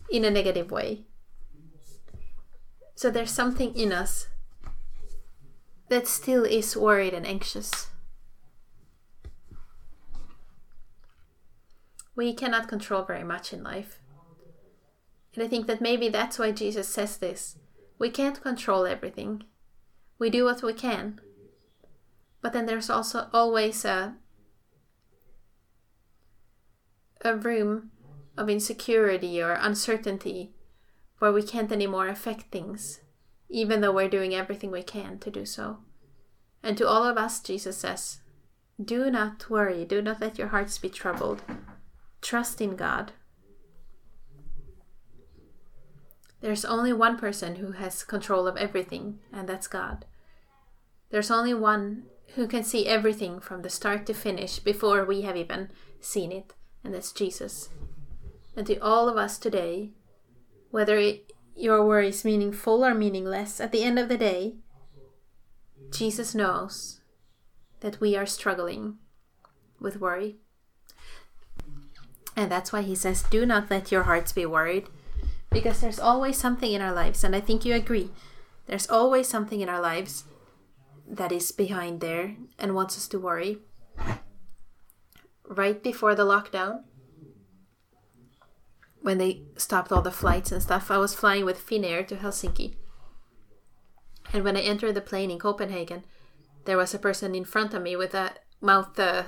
in 0.09 0.23
a 0.23 0.31
negative 0.31 0.71
way. 0.71 1.01
So 2.95 3.09
there's 3.09 3.31
something 3.31 3.75
in 3.75 3.91
us 3.91 4.27
that 5.89 6.07
still 6.07 6.45
is 6.45 6.77
worried 6.77 7.13
and 7.13 7.25
anxious. 7.25 7.91
we 12.15 12.33
cannot 12.33 12.67
control 12.67 13.03
very 13.03 13.23
much 13.23 13.51
in 13.53 13.63
life. 13.63 13.99
And 15.33 15.43
I 15.43 15.47
think 15.47 15.67
that 15.67 15.81
maybe 15.81 16.09
that's 16.09 16.37
why 16.37 16.51
Jesus 16.51 16.87
says 16.87 17.17
this. 17.17 17.57
We 17.97 18.09
can't 18.09 18.41
control 18.41 18.85
everything. 18.85 19.43
We 20.21 20.29
do 20.29 20.45
what 20.45 20.61
we 20.61 20.73
can. 20.73 21.19
But 22.43 22.53
then 22.53 22.67
there's 22.67 22.91
also 22.91 23.27
always 23.33 23.83
a 23.83 24.17
a 27.21 27.35
room 27.35 27.89
of 28.37 28.47
insecurity 28.47 29.41
or 29.41 29.53
uncertainty 29.53 30.53
where 31.17 31.33
we 31.33 31.41
can't 31.41 31.71
anymore 31.71 32.07
affect 32.07 32.51
things, 32.51 33.01
even 33.49 33.81
though 33.81 33.91
we're 33.91 34.07
doing 34.07 34.35
everything 34.35 34.69
we 34.69 34.83
can 34.83 35.17
to 35.17 35.31
do 35.31 35.43
so. 35.43 35.79
And 36.61 36.77
to 36.77 36.87
all 36.87 37.03
of 37.03 37.17
us, 37.17 37.39
Jesus 37.39 37.79
says, 37.79 38.19
Do 38.79 39.09
not 39.09 39.49
worry, 39.49 39.85
do 39.85 40.03
not 40.03 40.21
let 40.21 40.37
your 40.37 40.49
hearts 40.49 40.77
be 40.77 40.89
troubled. 40.89 41.41
Trust 42.21 42.61
in 42.61 42.75
God. 42.75 43.13
There's 46.41 46.65
only 46.65 46.93
one 46.93 47.17
person 47.17 47.55
who 47.55 47.71
has 47.71 48.03
control 48.03 48.45
of 48.47 48.57
everything, 48.57 49.17
and 49.33 49.49
that's 49.49 49.67
God. 49.67 50.05
There's 51.11 51.29
only 51.29 51.53
one 51.53 52.03
who 52.35 52.47
can 52.47 52.63
see 52.63 52.87
everything 52.87 53.39
from 53.39 53.61
the 53.61 53.69
start 53.69 54.05
to 54.05 54.13
finish 54.13 54.59
before 54.59 55.03
we 55.03 55.21
have 55.21 55.35
even 55.35 55.69
seen 55.99 56.31
it, 56.31 56.53
and 56.83 56.93
that's 56.93 57.11
Jesus. 57.11 57.69
And 58.55 58.65
to 58.67 58.77
all 58.79 59.09
of 59.09 59.17
us 59.17 59.37
today, 59.37 59.91
whether 60.71 60.97
it, 60.97 61.33
your 61.55 61.85
worry 61.85 62.07
is 62.07 62.23
meaningful 62.23 62.85
or 62.85 62.93
meaningless, 62.93 63.59
at 63.59 63.73
the 63.73 63.83
end 63.83 63.99
of 63.99 64.07
the 64.07 64.17
day, 64.17 64.55
Jesus 65.91 66.33
knows 66.33 67.01
that 67.81 67.99
we 67.99 68.15
are 68.15 68.25
struggling 68.25 68.97
with 69.79 69.99
worry. 69.99 70.37
And 72.37 72.49
that's 72.49 72.71
why 72.71 72.81
he 72.83 72.95
says, 72.95 73.23
Do 73.23 73.45
not 73.45 73.69
let 73.69 73.91
your 73.91 74.03
hearts 74.03 74.31
be 74.31 74.45
worried. 74.45 74.87
Because 75.49 75.81
there's 75.81 75.99
always 75.99 76.37
something 76.37 76.71
in 76.71 76.81
our 76.81 76.93
lives, 76.93 77.25
and 77.25 77.35
I 77.35 77.41
think 77.41 77.65
you 77.65 77.73
agree. 77.73 78.11
There's 78.67 78.89
always 78.89 79.27
something 79.27 79.59
in 79.59 79.67
our 79.67 79.81
lives 79.81 80.23
that 81.11 81.31
is 81.31 81.51
behind 81.51 81.99
there 81.99 82.35
and 82.57 82.73
wants 82.73 82.97
us 82.97 83.07
to 83.09 83.19
worry. 83.19 83.59
Right 85.47 85.83
before 85.83 86.15
the 86.15 86.25
lockdown, 86.25 86.83
when 89.01 89.17
they 89.17 89.41
stopped 89.57 89.91
all 89.91 90.01
the 90.01 90.11
flights 90.11 90.51
and 90.51 90.63
stuff, 90.63 90.89
I 90.89 90.97
was 90.97 91.13
flying 91.13 91.43
with 91.43 91.65
Finnair 91.65 92.07
to 92.07 92.15
Helsinki. 92.15 92.75
And 94.31 94.45
when 94.45 94.55
I 94.55 94.61
entered 94.61 94.95
the 94.95 95.01
plane 95.01 95.29
in 95.29 95.39
Copenhagen, 95.39 96.05
there 96.65 96.77
was 96.77 96.93
a 96.93 96.99
person 96.99 97.35
in 97.35 97.43
front 97.43 97.73
of 97.73 97.81
me 97.81 97.95
with 97.95 98.13
a 98.13 98.31
mouth 98.61 98.97
uh, 98.97 99.23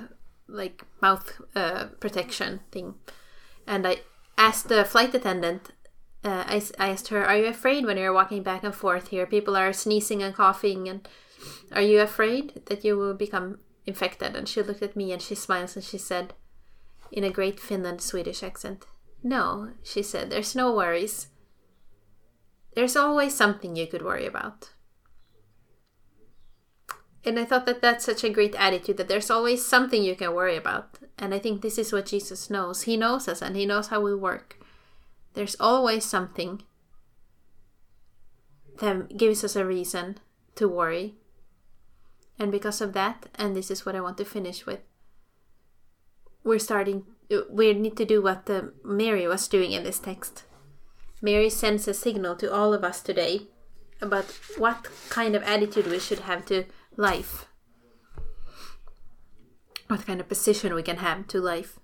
like 0.47 0.83
mouth 1.01 1.41
uh, 1.55 1.85
protection 1.99 2.61
thing, 2.71 2.95
and 3.67 3.87
I 3.87 3.97
asked 4.37 4.69
the 4.69 4.85
flight 4.85 5.13
attendant. 5.13 5.71
Uh, 6.23 6.43
I, 6.47 6.61
I 6.79 6.89
asked 6.89 7.07
her, 7.09 7.25
"Are 7.25 7.35
you 7.35 7.47
afraid 7.47 7.85
when 7.85 7.97
you're 7.97 8.13
walking 8.13 8.43
back 8.43 8.63
and 8.63 8.73
forth 8.73 9.09
here? 9.09 9.25
People 9.25 9.57
are 9.57 9.73
sneezing 9.73 10.21
and 10.21 10.35
coughing, 10.35 10.87
and 10.87 11.07
are 11.71 11.81
you 11.81 11.99
afraid 12.01 12.61
that 12.65 12.83
you 12.83 12.97
will 12.97 13.13
become 13.13 13.59
infected?" 13.85 14.35
And 14.35 14.47
she 14.47 14.61
looked 14.61 14.83
at 14.83 14.95
me 14.95 15.11
and 15.11 15.21
she 15.21 15.35
smiles 15.35 15.75
and 15.75 15.83
she 15.83 15.97
said, 15.97 16.33
in 17.11 17.23
a 17.23 17.29
great 17.29 17.59
Finland 17.59 18.01
Swedish 18.01 18.43
accent, 18.43 18.85
"No," 19.21 19.73
she 19.83 20.01
said. 20.01 20.29
"There's 20.29 20.55
no 20.55 20.73
worries. 20.73 21.27
There's 22.75 22.95
always 22.95 23.35
something 23.35 23.75
you 23.75 23.87
could 23.87 24.01
worry 24.01 24.25
about." 24.25 24.73
and 27.25 27.39
I 27.39 27.45
thought 27.45 27.65
that 27.65 27.81
that's 27.81 28.05
such 28.05 28.23
a 28.23 28.29
great 28.29 28.55
attitude 28.55 28.97
that 28.97 29.07
there's 29.07 29.31
always 29.31 29.65
something 29.65 30.03
you 30.03 30.15
can 30.15 30.33
worry 30.33 30.57
about. 30.57 30.99
And 31.17 31.33
I 31.33 31.39
think 31.39 31.61
this 31.61 31.77
is 31.77 31.93
what 31.93 32.05
Jesus 32.05 32.49
knows. 32.49 32.81
He 32.81 32.97
knows 32.97 33.27
us 33.27 33.41
and 33.41 33.55
he 33.55 33.65
knows 33.65 33.87
how 33.87 34.01
we 34.01 34.13
work. 34.13 34.59
There's 35.33 35.55
always 35.59 36.03
something 36.03 36.63
that 38.79 39.17
gives 39.17 39.43
us 39.43 39.55
a 39.55 39.65
reason 39.65 40.17
to 40.55 40.67
worry. 40.67 41.15
And 42.39 42.51
because 42.51 42.81
of 42.81 42.93
that, 42.93 43.27
and 43.35 43.55
this 43.55 43.69
is 43.69 43.85
what 43.85 43.95
I 43.95 44.01
want 44.01 44.17
to 44.17 44.25
finish 44.25 44.65
with, 44.65 44.79
we're 46.43 46.59
starting 46.59 47.05
we 47.49 47.73
need 47.73 47.97
to 47.97 48.05
do 48.05 48.21
what 48.21 48.45
the 48.45 48.73
Mary 48.83 49.27
was 49.27 49.47
doing 49.47 49.71
in 49.71 49.83
this 49.83 49.99
text. 49.99 50.43
Mary 51.21 51.49
sends 51.49 51.87
a 51.87 51.93
signal 51.93 52.35
to 52.35 52.53
all 52.53 52.73
of 52.73 52.83
us 52.83 53.01
today 53.01 53.47
about 54.01 54.25
what 54.57 54.89
kind 55.09 55.35
of 55.35 55.43
attitude 55.43 55.87
we 55.87 55.99
should 55.99 56.19
have 56.19 56.45
to 56.45 56.65
life. 56.97 57.47
What 59.87 60.05
kind 60.05 60.19
of 60.19 60.27
position 60.27 60.73
we 60.73 60.83
can 60.83 60.97
have 60.97 61.27
to 61.27 61.39
life. 61.39 61.79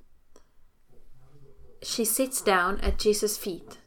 She 1.82 2.04
sits 2.04 2.42
down 2.42 2.80
at 2.82 3.00
Jesus' 3.00 3.38
feet. 3.38 3.78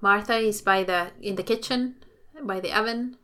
Martha 0.00 0.36
is 0.36 0.62
by 0.62 0.84
the 0.84 1.10
in 1.20 1.34
the 1.34 1.42
kitchen, 1.42 1.96
by 2.40 2.60
the 2.60 2.72
oven, 2.72 3.16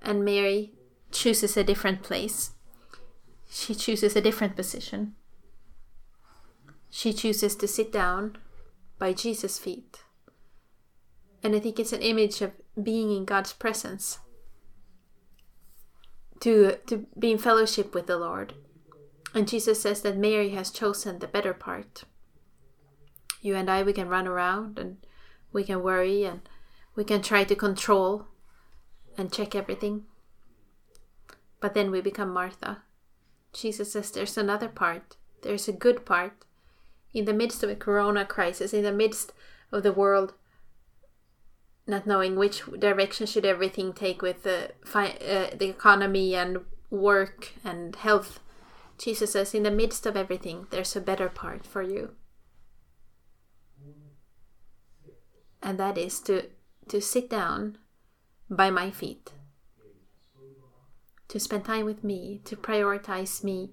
and 0.00 0.24
Mary 0.24 0.72
chooses 1.16 1.56
a 1.56 1.64
different 1.64 2.02
place. 2.02 2.52
She 3.50 3.74
chooses 3.74 4.16
a 4.16 4.20
different 4.20 4.56
position. 4.56 5.14
She 6.90 7.12
chooses 7.12 7.56
to 7.56 7.68
sit 7.68 7.92
down 7.92 8.38
by 8.98 9.12
Jesus' 9.12 9.58
feet. 9.58 10.02
And 11.42 11.54
I 11.54 11.60
think 11.60 11.78
it's 11.78 11.92
an 11.92 12.02
image 12.02 12.40
of 12.40 12.52
being 12.82 13.14
in 13.14 13.24
God's 13.24 13.52
presence, 13.52 14.18
to, 16.40 16.76
to 16.86 17.06
be 17.18 17.30
in 17.32 17.38
fellowship 17.38 17.94
with 17.94 18.06
the 18.06 18.16
Lord. 18.16 18.54
And 19.34 19.48
Jesus 19.48 19.80
says 19.80 20.00
that 20.02 20.16
Mary 20.16 20.50
has 20.50 20.70
chosen 20.70 21.18
the 21.18 21.26
better 21.26 21.52
part. 21.52 22.04
You 23.40 23.54
and 23.54 23.70
I, 23.70 23.82
we 23.82 23.92
can 23.92 24.08
run 24.08 24.26
around 24.26 24.78
and 24.78 24.96
we 25.52 25.62
can 25.64 25.82
worry 25.82 26.24
and 26.24 26.40
we 26.94 27.04
can 27.04 27.22
try 27.22 27.44
to 27.44 27.54
control 27.54 28.26
and 29.16 29.32
check 29.32 29.54
everything. 29.54 30.04
But 31.66 31.74
then 31.74 31.90
we 31.90 32.00
become 32.00 32.32
Martha. 32.32 32.84
Jesus 33.52 33.90
says 33.90 34.12
there's 34.12 34.38
another 34.38 34.68
part, 34.68 35.16
there's 35.42 35.66
a 35.66 35.72
good 35.72 36.06
part. 36.06 36.44
In 37.12 37.24
the 37.24 37.32
midst 37.32 37.64
of 37.64 37.68
a 37.68 37.74
corona 37.74 38.24
crisis, 38.24 38.72
in 38.72 38.84
the 38.84 38.92
midst 38.92 39.32
of 39.72 39.82
the 39.82 39.92
world 39.92 40.34
not 41.84 42.06
knowing 42.06 42.36
which 42.36 42.62
direction 42.78 43.26
should 43.26 43.44
everything 43.44 43.92
take 43.92 44.22
with 44.22 44.44
the 44.44 44.74
fi- 44.84 45.18
uh, 45.18 45.56
the 45.56 45.68
economy 45.68 46.36
and 46.36 46.58
work 46.88 47.54
and 47.64 47.96
health. 47.96 48.38
Jesus 48.96 49.32
says, 49.32 49.52
in 49.52 49.64
the 49.64 49.70
midst 49.72 50.06
of 50.06 50.16
everything, 50.16 50.68
there's 50.70 50.94
a 50.94 51.00
better 51.00 51.28
part 51.28 51.66
for 51.66 51.82
you, 51.82 52.12
and 55.60 55.80
that 55.80 55.98
is 55.98 56.20
to 56.20 56.44
to 56.86 57.00
sit 57.00 57.28
down 57.28 57.78
by 58.48 58.70
my 58.70 58.92
feet, 58.92 59.32
to 61.36 61.40
spend 61.40 61.66
time 61.66 61.84
with 61.84 62.02
me, 62.02 62.40
to 62.46 62.56
prioritize 62.56 63.44
me 63.44 63.70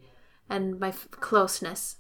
and 0.50 0.78
my 0.82 0.90
f- 0.90 1.08
closeness 1.12 1.96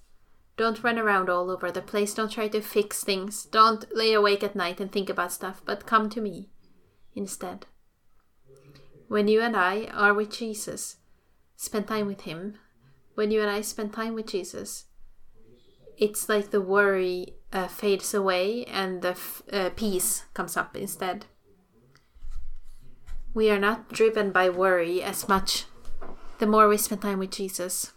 don't 0.58 0.84
run 0.84 1.00
around 1.00 1.30
all 1.30 1.50
over 1.50 1.72
the 1.72 1.82
place. 1.82 2.14
Don't 2.14 2.32
try 2.32 2.50
to 2.50 2.62
fix 2.62 3.02
things. 3.02 3.46
Don't 3.46 3.86
lay 3.96 4.14
awake 4.14 4.44
at 4.44 4.58
night 4.58 4.82
and 4.82 4.92
think 4.92 5.10
about 5.10 5.32
stuff, 5.32 5.62
but 5.66 5.86
come 5.86 6.10
to 6.10 6.22
me 6.22 6.50
instead. 7.16 7.66
When 9.08 9.30
you 9.30 9.42
and 9.42 9.56
I 9.56 9.86
are 9.94 10.14
with 10.14 10.32
Jesus, 10.32 10.98
spend 11.56 11.88
time 11.88 12.08
with 12.08 12.22
Him. 12.22 12.56
When 13.16 13.32
you 13.32 13.42
and 13.42 13.50
I 13.50 13.62
spend 13.62 13.94
time 13.94 14.16
with 14.16 14.28
Jesus, 14.28 14.86
it's 15.98 16.28
like 16.28 16.52
the 16.52 16.62
worry 16.62 17.36
uh, 17.54 17.68
fades 17.68 18.14
away 18.14 18.66
and 18.66 19.02
the 19.02 19.12
f- 19.12 19.44
uh, 19.52 19.70
peace 19.76 20.26
comes 20.34 20.58
up 20.58 20.76
instead. 20.76 21.26
We 23.34 23.50
are 23.50 23.60
not 23.60 23.90
driven 23.90 24.32
by 24.32 24.50
worry 24.50 25.02
as 25.02 25.28
much 25.28 25.66
the 26.40 26.48
more 26.48 26.68
we 26.68 26.78
spend 26.78 27.02
time 27.02 27.20
with 27.20 27.32
Jesus 27.32 27.94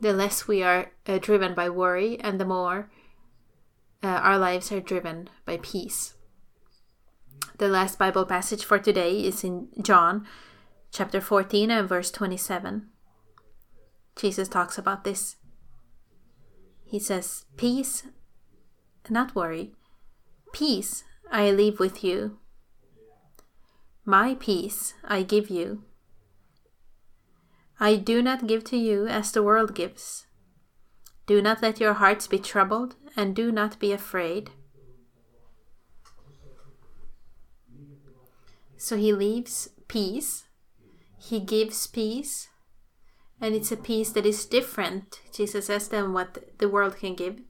the 0.00 0.12
less 0.12 0.46
we 0.46 0.62
are 0.62 0.92
uh, 1.06 1.18
driven 1.18 1.54
by 1.54 1.68
worry 1.70 2.18
and 2.20 2.38
the 2.38 2.44
more 2.44 2.90
uh, 4.02 4.06
our 4.06 4.38
lives 4.38 4.70
are 4.70 4.80
driven 4.80 5.30
by 5.46 5.58
peace. 5.62 6.14
The 7.58 7.68
last 7.68 7.98
Bible 7.98 8.26
passage 8.26 8.64
for 8.64 8.78
today 8.78 9.24
is 9.24 9.44
in 9.44 9.68
John 9.80 10.26
chapter 10.90 11.20
14 11.20 11.70
and 11.70 11.88
verse 11.88 12.10
27. 12.10 12.88
Jesus 14.16 14.48
talks 14.48 14.76
about 14.76 15.04
this. 15.04 15.36
He 16.84 16.98
says, 16.98 17.46
Peace, 17.56 18.04
not 19.08 19.34
worry, 19.34 19.72
peace 20.52 21.02
I 21.32 21.50
leave 21.50 21.80
with 21.80 22.04
you. 22.04 22.38
My 24.04 24.34
peace 24.34 24.92
I 25.02 25.22
give 25.22 25.48
you. 25.48 25.82
I 27.80 27.96
do 27.96 28.22
not 28.22 28.46
give 28.46 28.62
to 28.64 28.76
you 28.76 29.06
as 29.06 29.32
the 29.32 29.42
world 29.42 29.74
gives. 29.74 30.26
Do 31.26 31.40
not 31.40 31.62
let 31.62 31.80
your 31.80 31.94
hearts 31.94 32.26
be 32.26 32.38
troubled, 32.38 32.96
and 33.16 33.34
do 33.34 33.50
not 33.50 33.78
be 33.78 33.92
afraid. 33.92 34.50
So 38.76 38.98
he 38.98 39.14
leaves 39.14 39.70
peace, 39.88 40.44
he 41.16 41.40
gives 41.40 41.86
peace, 41.86 42.48
and 43.40 43.54
it's 43.54 43.72
a 43.72 43.76
peace 43.76 44.12
that 44.12 44.26
is 44.26 44.44
different, 44.44 45.20
Jesus 45.32 45.66
says, 45.66 45.88
than 45.88 46.12
what 46.12 46.58
the 46.58 46.68
world 46.68 46.98
can 46.98 47.14
give. 47.14 47.40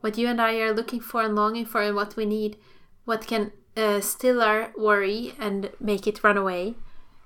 What 0.00 0.18
you 0.18 0.26
and 0.26 0.40
I 0.40 0.56
are 0.56 0.74
looking 0.74 1.00
for 1.00 1.22
and 1.22 1.36
longing 1.36 1.64
for, 1.64 1.80
and 1.80 1.94
what 1.94 2.16
we 2.16 2.26
need, 2.26 2.56
what 3.04 3.28
can 3.28 3.52
uh, 3.76 4.00
still 4.00 4.42
our 4.42 4.72
worry 4.76 5.34
and 5.38 5.70
make 5.78 6.06
it 6.06 6.24
run 6.24 6.36
away, 6.36 6.74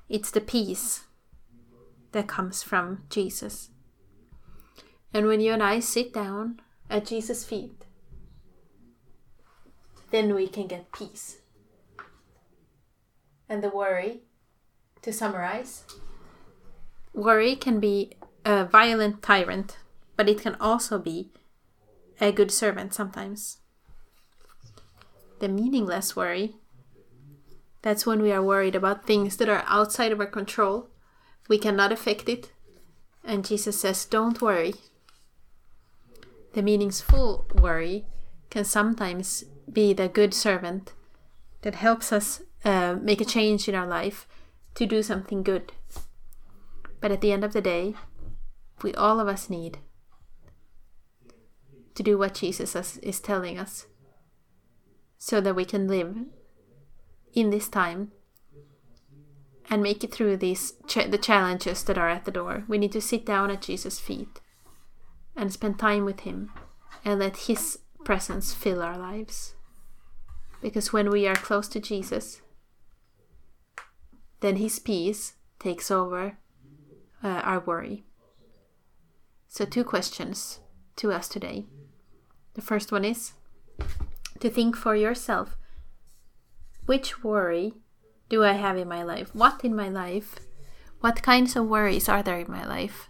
it's 0.09 0.31
the 0.31 0.41
peace 0.41 1.05
that 2.13 2.27
comes 2.27 2.63
from 2.63 3.05
Jesus. 3.09 3.71
And 5.15 5.27
when 5.27 5.41
you 5.41 5.53
and 5.53 5.63
I 5.63 5.81
sit 5.81 6.13
down 6.13 6.61
at 6.89 7.07
Jesus' 7.07 7.45
feet, 7.45 7.85
then 10.11 10.35
we 10.35 10.49
can 10.49 10.67
get 10.67 10.93
peace. 10.93 11.39
And 13.49 13.63
the 13.63 13.71
worry, 13.71 14.23
to 15.03 15.13
summarize, 15.13 15.85
worry 17.15 17.57
can 17.57 17.81
be 17.81 18.13
a 18.45 18.65
violent 18.65 19.23
tyrant, 19.23 19.79
but 20.17 20.29
it 20.29 20.41
can 20.41 20.57
also 20.61 20.99
be 20.99 21.31
a 22.21 22.33
good 22.33 22.51
servant 22.51 22.93
sometimes. 22.95 23.60
The 25.41 25.49
meaningless 25.49 26.15
worry, 26.15 26.55
that's 27.83 28.07
when 28.07 28.23
we 28.23 28.31
are 28.31 28.43
worried 28.43 28.75
about 28.75 29.07
things 29.07 29.37
that 29.39 29.49
are 29.49 29.65
outside 29.67 30.13
of 30.13 30.21
our 30.21 30.27
control 30.27 30.91
we 31.51 31.59
cannot 31.59 31.91
affect 31.91 32.29
it. 32.29 32.53
And 33.25 33.45
Jesus 33.45 33.79
says, 33.79 34.05
Don't 34.05 34.41
worry. 34.41 34.75
The 36.53 36.63
meaningful 36.63 37.45
worry 37.53 38.07
can 38.51 38.65
sometimes 38.65 39.45
be 39.71 39.93
the 39.93 40.09
good 40.09 40.33
servant 40.33 40.93
that 41.63 41.75
helps 41.75 42.13
us 42.13 42.43
uh, 42.65 42.97
make 43.03 43.21
a 43.21 43.25
change 43.25 43.69
in 43.69 43.75
our 43.75 43.87
life 43.87 44.29
to 44.77 44.87
do 44.87 45.03
something 45.03 45.43
good. 45.43 45.73
But 47.01 47.11
at 47.11 47.21
the 47.21 47.33
end 47.33 47.43
of 47.43 47.53
the 47.53 47.61
day, 47.61 47.95
we 48.83 48.95
all 48.95 49.19
of 49.19 49.27
us 49.27 49.51
need 49.51 49.79
to 51.97 52.03
do 52.05 52.17
what 52.17 52.35
Jesus 52.35 52.97
is 52.99 53.21
telling 53.21 53.59
us 53.59 53.87
so 55.23 55.39
that 55.39 55.55
we 55.55 55.67
can 55.67 55.87
live 55.87 56.17
in 57.35 57.51
this 57.51 57.69
time 57.69 58.11
and 59.69 59.83
make 59.83 60.03
it 60.03 60.13
through 60.13 60.39
these 60.39 60.73
ch- 60.87 61.11
the 61.11 61.19
challenges 61.19 61.85
that 61.85 61.99
are 61.99 62.09
at 62.09 62.25
the 62.25 62.31
door. 62.31 62.65
We 62.67 62.79
need 62.79 62.93
to 62.93 63.03
sit 63.03 63.27
down 63.27 63.51
at 63.51 63.61
Jesus' 63.61 64.01
feet 64.01 64.41
and 65.37 65.53
spend 65.53 65.79
time 65.79 66.07
with 66.07 66.21
him 66.21 66.51
and 67.05 67.21
let 67.21 67.37
his 67.37 67.79
presence 68.03 68.55
fill 68.55 68.83
our 68.83 68.97
lives. 68.97 69.55
Because 70.63 70.91
when 70.91 71.11
we 71.11 71.29
are 71.29 71.37
close 71.37 71.69
to 71.69 71.81
Jesus, 71.81 72.41
then 74.41 74.57
his 74.57 74.79
peace 74.79 75.35
takes 75.59 75.91
over 75.91 76.39
uh, 77.23 77.43
our 77.45 77.61
worry. 77.61 78.05
So, 79.49 79.67
two 79.67 79.85
questions 79.85 80.61
to 80.97 81.13
us 81.13 81.29
today. 81.29 81.67
The 82.55 82.63
first 82.63 82.91
one 82.91 83.05
is 83.05 83.33
to 84.41 84.51
think 84.51 84.77
for 84.77 84.97
yourself 84.97 85.57
which 86.91 87.23
worry 87.23 87.75
do 88.29 88.43
I 88.43 88.55
have 88.55 88.77
in 88.77 88.89
my 88.89 89.05
life? 89.05 89.33
What 89.33 89.65
in 89.65 89.77
my 89.77 89.89
life? 89.89 90.41
What 91.01 91.23
kinds 91.23 91.55
of 91.55 91.67
worries 91.69 92.09
are 92.09 92.21
there 92.21 92.41
in 92.41 92.51
my 92.51 92.67
life? 92.67 93.09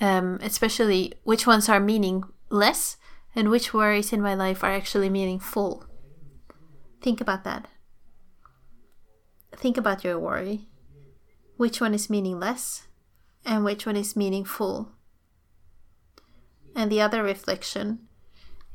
Um, 0.00 0.38
especially 0.42 1.14
which 1.24 1.44
ones 1.44 1.68
are 1.68 1.80
meaningless 1.80 2.96
and 3.34 3.50
which 3.50 3.74
worries 3.74 4.12
in 4.12 4.22
my 4.22 4.34
life 4.34 4.62
are 4.62 4.72
actually 4.72 5.10
meaningful. 5.10 5.86
Think 7.02 7.20
about 7.20 7.42
that. 7.42 7.66
Think 9.56 9.76
about 9.76 10.04
your 10.04 10.20
worry. 10.20 10.68
Which 11.56 11.80
one 11.80 11.94
is 11.94 12.08
meaningless 12.08 12.86
and 13.44 13.64
which 13.64 13.86
one 13.86 13.96
is 13.96 14.14
meaningful? 14.14 14.92
And 16.76 16.92
the 16.92 17.00
other 17.00 17.24
reflection 17.24 18.06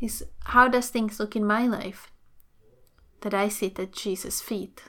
is 0.01 0.23
how 0.45 0.67
does 0.67 0.89
things 0.89 1.19
look 1.19 1.35
in 1.35 1.45
my 1.45 1.67
life 1.67 2.11
that 3.21 3.33
I 3.33 3.47
sit 3.47 3.79
at 3.79 3.93
Jesus' 3.93 4.41
feet? 4.41 4.83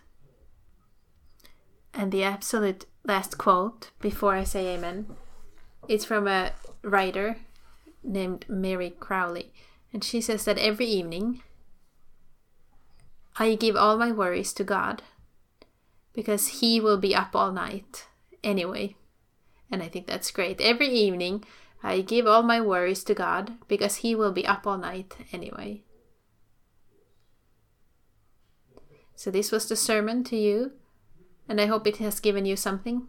And 1.94 2.10
the 2.10 2.24
absolute 2.24 2.86
last 3.04 3.36
quote 3.36 3.90
before 4.00 4.34
I 4.34 4.44
say 4.44 4.74
amen 4.74 5.14
it's 5.88 6.04
from 6.04 6.28
a 6.28 6.52
writer 6.82 7.36
named 8.02 8.44
Mary 8.48 8.90
Crowley. 8.90 9.52
And 9.92 10.02
she 10.02 10.20
says 10.20 10.44
that 10.44 10.58
every 10.58 10.86
evening 10.86 11.42
I 13.36 13.54
give 13.54 13.76
all 13.76 13.96
my 13.98 14.12
worries 14.12 14.52
to 14.54 14.64
God 14.64 15.02
because 16.12 16.60
He 16.60 16.80
will 16.80 16.98
be 16.98 17.14
up 17.14 17.34
all 17.34 17.52
night 17.52 18.06
anyway. 18.44 18.96
And 19.70 19.82
I 19.82 19.88
think 19.88 20.06
that's 20.06 20.30
great. 20.30 20.60
Every 20.60 20.88
evening 20.88 21.44
I 21.82 22.00
give 22.00 22.26
all 22.26 22.42
my 22.42 22.60
worries 22.60 23.02
to 23.04 23.14
God 23.14 23.54
because 23.68 23.96
He 23.96 24.14
will 24.14 24.32
be 24.32 24.46
up 24.46 24.66
all 24.66 24.78
night 24.78 25.16
anyway. 25.32 25.82
So, 29.14 29.30
this 29.30 29.52
was 29.52 29.68
the 29.68 29.76
sermon 29.76 30.24
to 30.24 30.36
you, 30.36 30.72
and 31.48 31.60
I 31.60 31.66
hope 31.66 31.86
it 31.86 31.98
has 31.98 32.20
given 32.20 32.44
you 32.44 32.56
something. 32.56 33.08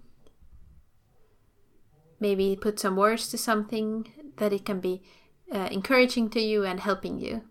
Maybe 2.19 2.55
put 2.59 2.79
some 2.79 2.95
words 2.95 3.29
to 3.29 3.37
something 3.37 4.07
that 4.37 4.53
it 4.53 4.65
can 4.65 4.79
be 4.79 5.01
uh, 5.51 5.69
encouraging 5.71 6.29
to 6.31 6.39
you 6.39 6.63
and 6.63 6.79
helping 6.79 7.19
you. 7.19 7.43